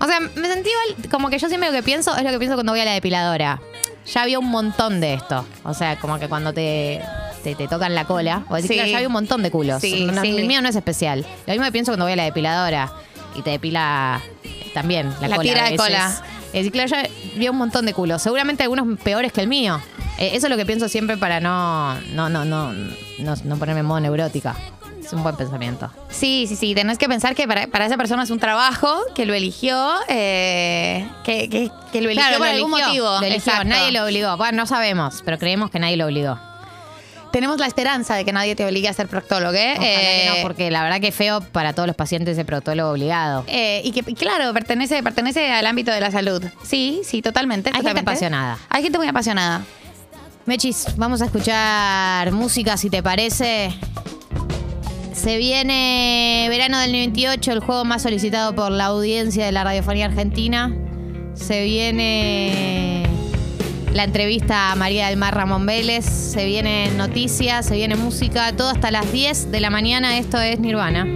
o 0.00 0.06
sea, 0.06 0.20
me 0.20 0.48
sentí 0.48 0.70
igual- 0.70 1.10
como 1.10 1.28
que 1.30 1.38
yo 1.38 1.48
siempre 1.48 1.68
lo 1.70 1.74
que 1.76 1.82
pienso 1.82 2.16
es 2.16 2.22
lo 2.24 2.30
que 2.30 2.38
pienso 2.38 2.54
cuando 2.56 2.72
voy 2.72 2.80
a 2.80 2.84
la 2.84 2.92
depiladora. 2.92 3.60
Ya 4.12 4.22
había 4.22 4.38
un 4.38 4.48
montón 4.50 5.00
de 5.00 5.14
esto. 5.14 5.46
O 5.62 5.74
sea, 5.74 5.98
como 5.98 6.18
que 6.18 6.28
cuando 6.28 6.52
te, 6.52 7.00
te, 7.44 7.54
te 7.54 7.68
tocan 7.68 7.94
la 7.94 8.06
cola, 8.06 8.44
o 8.48 8.56
decir, 8.56 8.70
Sí. 8.70 8.74
claro, 8.74 8.90
ya 8.90 8.96
había 8.96 9.08
un 9.08 9.12
montón 9.12 9.42
de 9.42 9.50
culos. 9.50 9.80
Sí, 9.80 10.06
No, 10.06 10.22
sí. 10.22 10.36
El 10.36 10.46
mío 10.46 10.60
no 10.62 10.68
es 10.68 10.74
especial. 10.76 11.24
Lo 11.46 11.52
mismo 11.52 11.64
que 11.66 11.72
pienso 11.72 11.92
cuando 11.92 12.06
voy 12.06 12.12
a 12.12 12.16
la 12.16 12.24
depiladora 12.24 12.92
y 13.36 13.42
te 13.42 13.50
depila 13.50 14.20
también 14.74 15.10
la, 15.20 15.28
La 15.28 15.36
cola. 15.36 15.48
tira 15.48 15.60
a 15.62 15.64
de 15.66 15.70
veces. 15.72 15.86
cola. 15.86 16.22
Claro, 16.72 16.88
ya 16.88 17.02
vi 17.36 17.48
un 17.48 17.56
montón 17.56 17.86
de 17.86 17.94
culos. 17.94 18.22
Seguramente 18.22 18.64
algunos 18.64 18.98
peores 19.00 19.32
que 19.32 19.40
el 19.42 19.46
mío. 19.46 19.80
Eh, 20.18 20.30
eso 20.34 20.46
es 20.46 20.50
lo 20.50 20.56
que 20.56 20.66
pienso 20.66 20.88
siempre 20.88 21.16
para 21.16 21.38
no, 21.40 21.94
no, 22.14 22.28
no, 22.28 22.44
no, 22.44 22.72
no, 22.72 23.34
no 23.44 23.56
ponerme 23.56 23.80
en 23.80 23.86
modo 23.86 24.00
neurótica. 24.00 24.56
Es 25.10 25.14
un 25.14 25.24
buen 25.24 25.34
pensamiento. 25.34 25.90
Sí, 26.08 26.44
sí, 26.48 26.54
sí. 26.54 26.72
Tenés 26.72 26.96
que 26.96 27.08
pensar 27.08 27.34
que 27.34 27.48
para, 27.48 27.66
para 27.66 27.84
esa 27.86 27.96
persona 27.96 28.22
es 28.22 28.30
un 28.30 28.38
trabajo, 28.38 28.96
que 29.12 29.26
lo 29.26 29.34
eligió, 29.34 29.90
eh, 30.08 31.04
que, 31.24 31.48
que- 31.48 31.68
que 31.90 32.00
lo 32.00 32.10
eligió 32.10 32.22
Claro, 32.28 32.38
por 32.38 32.46
lo 32.46 32.52
algún 32.54 32.72
eligió, 32.74 32.86
motivo. 32.86 33.06
Lo 33.18 33.26
eligió, 33.26 33.36
Exacto. 33.52 33.64
nadie 33.68 33.90
lo 33.90 34.04
obligó. 34.04 34.36
Bueno, 34.36 34.58
no 34.58 34.66
sabemos, 34.66 35.22
pero 35.24 35.36
creemos 35.36 35.72
que 35.72 35.80
nadie 35.80 35.96
lo 35.96 36.06
obligó. 36.06 36.38
Tenemos 37.32 37.58
la 37.58 37.66
esperanza 37.66 38.14
de 38.14 38.24
que 38.24 38.32
nadie 38.32 38.54
te 38.54 38.64
obligue 38.64 38.86
a 38.88 38.92
ser 38.92 39.08
proctólogo, 39.08 39.52
¿eh? 39.54 39.74
Ojalá 39.76 39.88
que 39.88 40.26
Eh, 40.26 40.30
no, 40.36 40.42
porque 40.42 40.70
la 40.70 40.84
verdad 40.84 41.00
que 41.00 41.08
es 41.08 41.14
feo 41.14 41.40
para 41.40 41.72
todos 41.72 41.88
los 41.88 41.96
pacientes 41.96 42.34
ese 42.38 42.44
proctólogo 42.44 42.90
obligado. 42.90 43.42
eh, 43.48 43.80
y 43.84 43.90
que, 43.90 44.02
claro, 44.14 44.52
pertenece, 44.52 45.02
pertenece 45.02 45.50
al 45.52 45.66
ámbito 45.66 45.90
de 45.90 46.00
la 46.00 46.12
salud. 46.12 46.44
Sí, 46.62 47.00
sí, 47.04 47.20
totalmente. 47.20 47.70
Hay 47.70 47.74
gente 47.74 47.82
totalmente. 47.88 48.10
apasionada. 48.12 48.58
Hay 48.68 48.82
gente 48.84 48.98
muy 48.98 49.08
apasionada. 49.08 49.62
Mechis, 50.46 50.86
vamos 50.96 51.20
a 51.22 51.24
escuchar 51.26 52.30
música 52.32 52.76
si 52.76 52.90
te 52.90 53.02
parece. 53.02 53.72
Se 55.12 55.36
viene 55.38 56.46
verano 56.48 56.78
del 56.78 56.92
98, 56.92 57.52
el 57.52 57.60
juego 57.60 57.84
más 57.84 58.02
solicitado 58.02 58.54
por 58.54 58.70
la 58.70 58.86
audiencia 58.86 59.44
de 59.44 59.52
la 59.52 59.64
radiofonía 59.64 60.06
argentina. 60.06 60.74
Se 61.34 61.64
viene 61.64 63.02
la 63.92 64.04
entrevista 64.04 64.72
a 64.72 64.76
María 64.76 65.08
del 65.08 65.16
Mar 65.16 65.34
Ramón 65.34 65.66
Vélez. 65.66 66.04
Se 66.04 66.44
vienen 66.44 66.96
noticias, 66.96 67.66
se 67.66 67.74
viene 67.74 67.96
música, 67.96 68.54
todo 68.56 68.70
hasta 68.70 68.90
las 68.90 69.10
10 69.12 69.50
de 69.50 69.60
la 69.60 69.70
mañana. 69.70 70.18
Esto 70.18 70.40
es 70.40 70.60
Nirvana. 70.60 71.06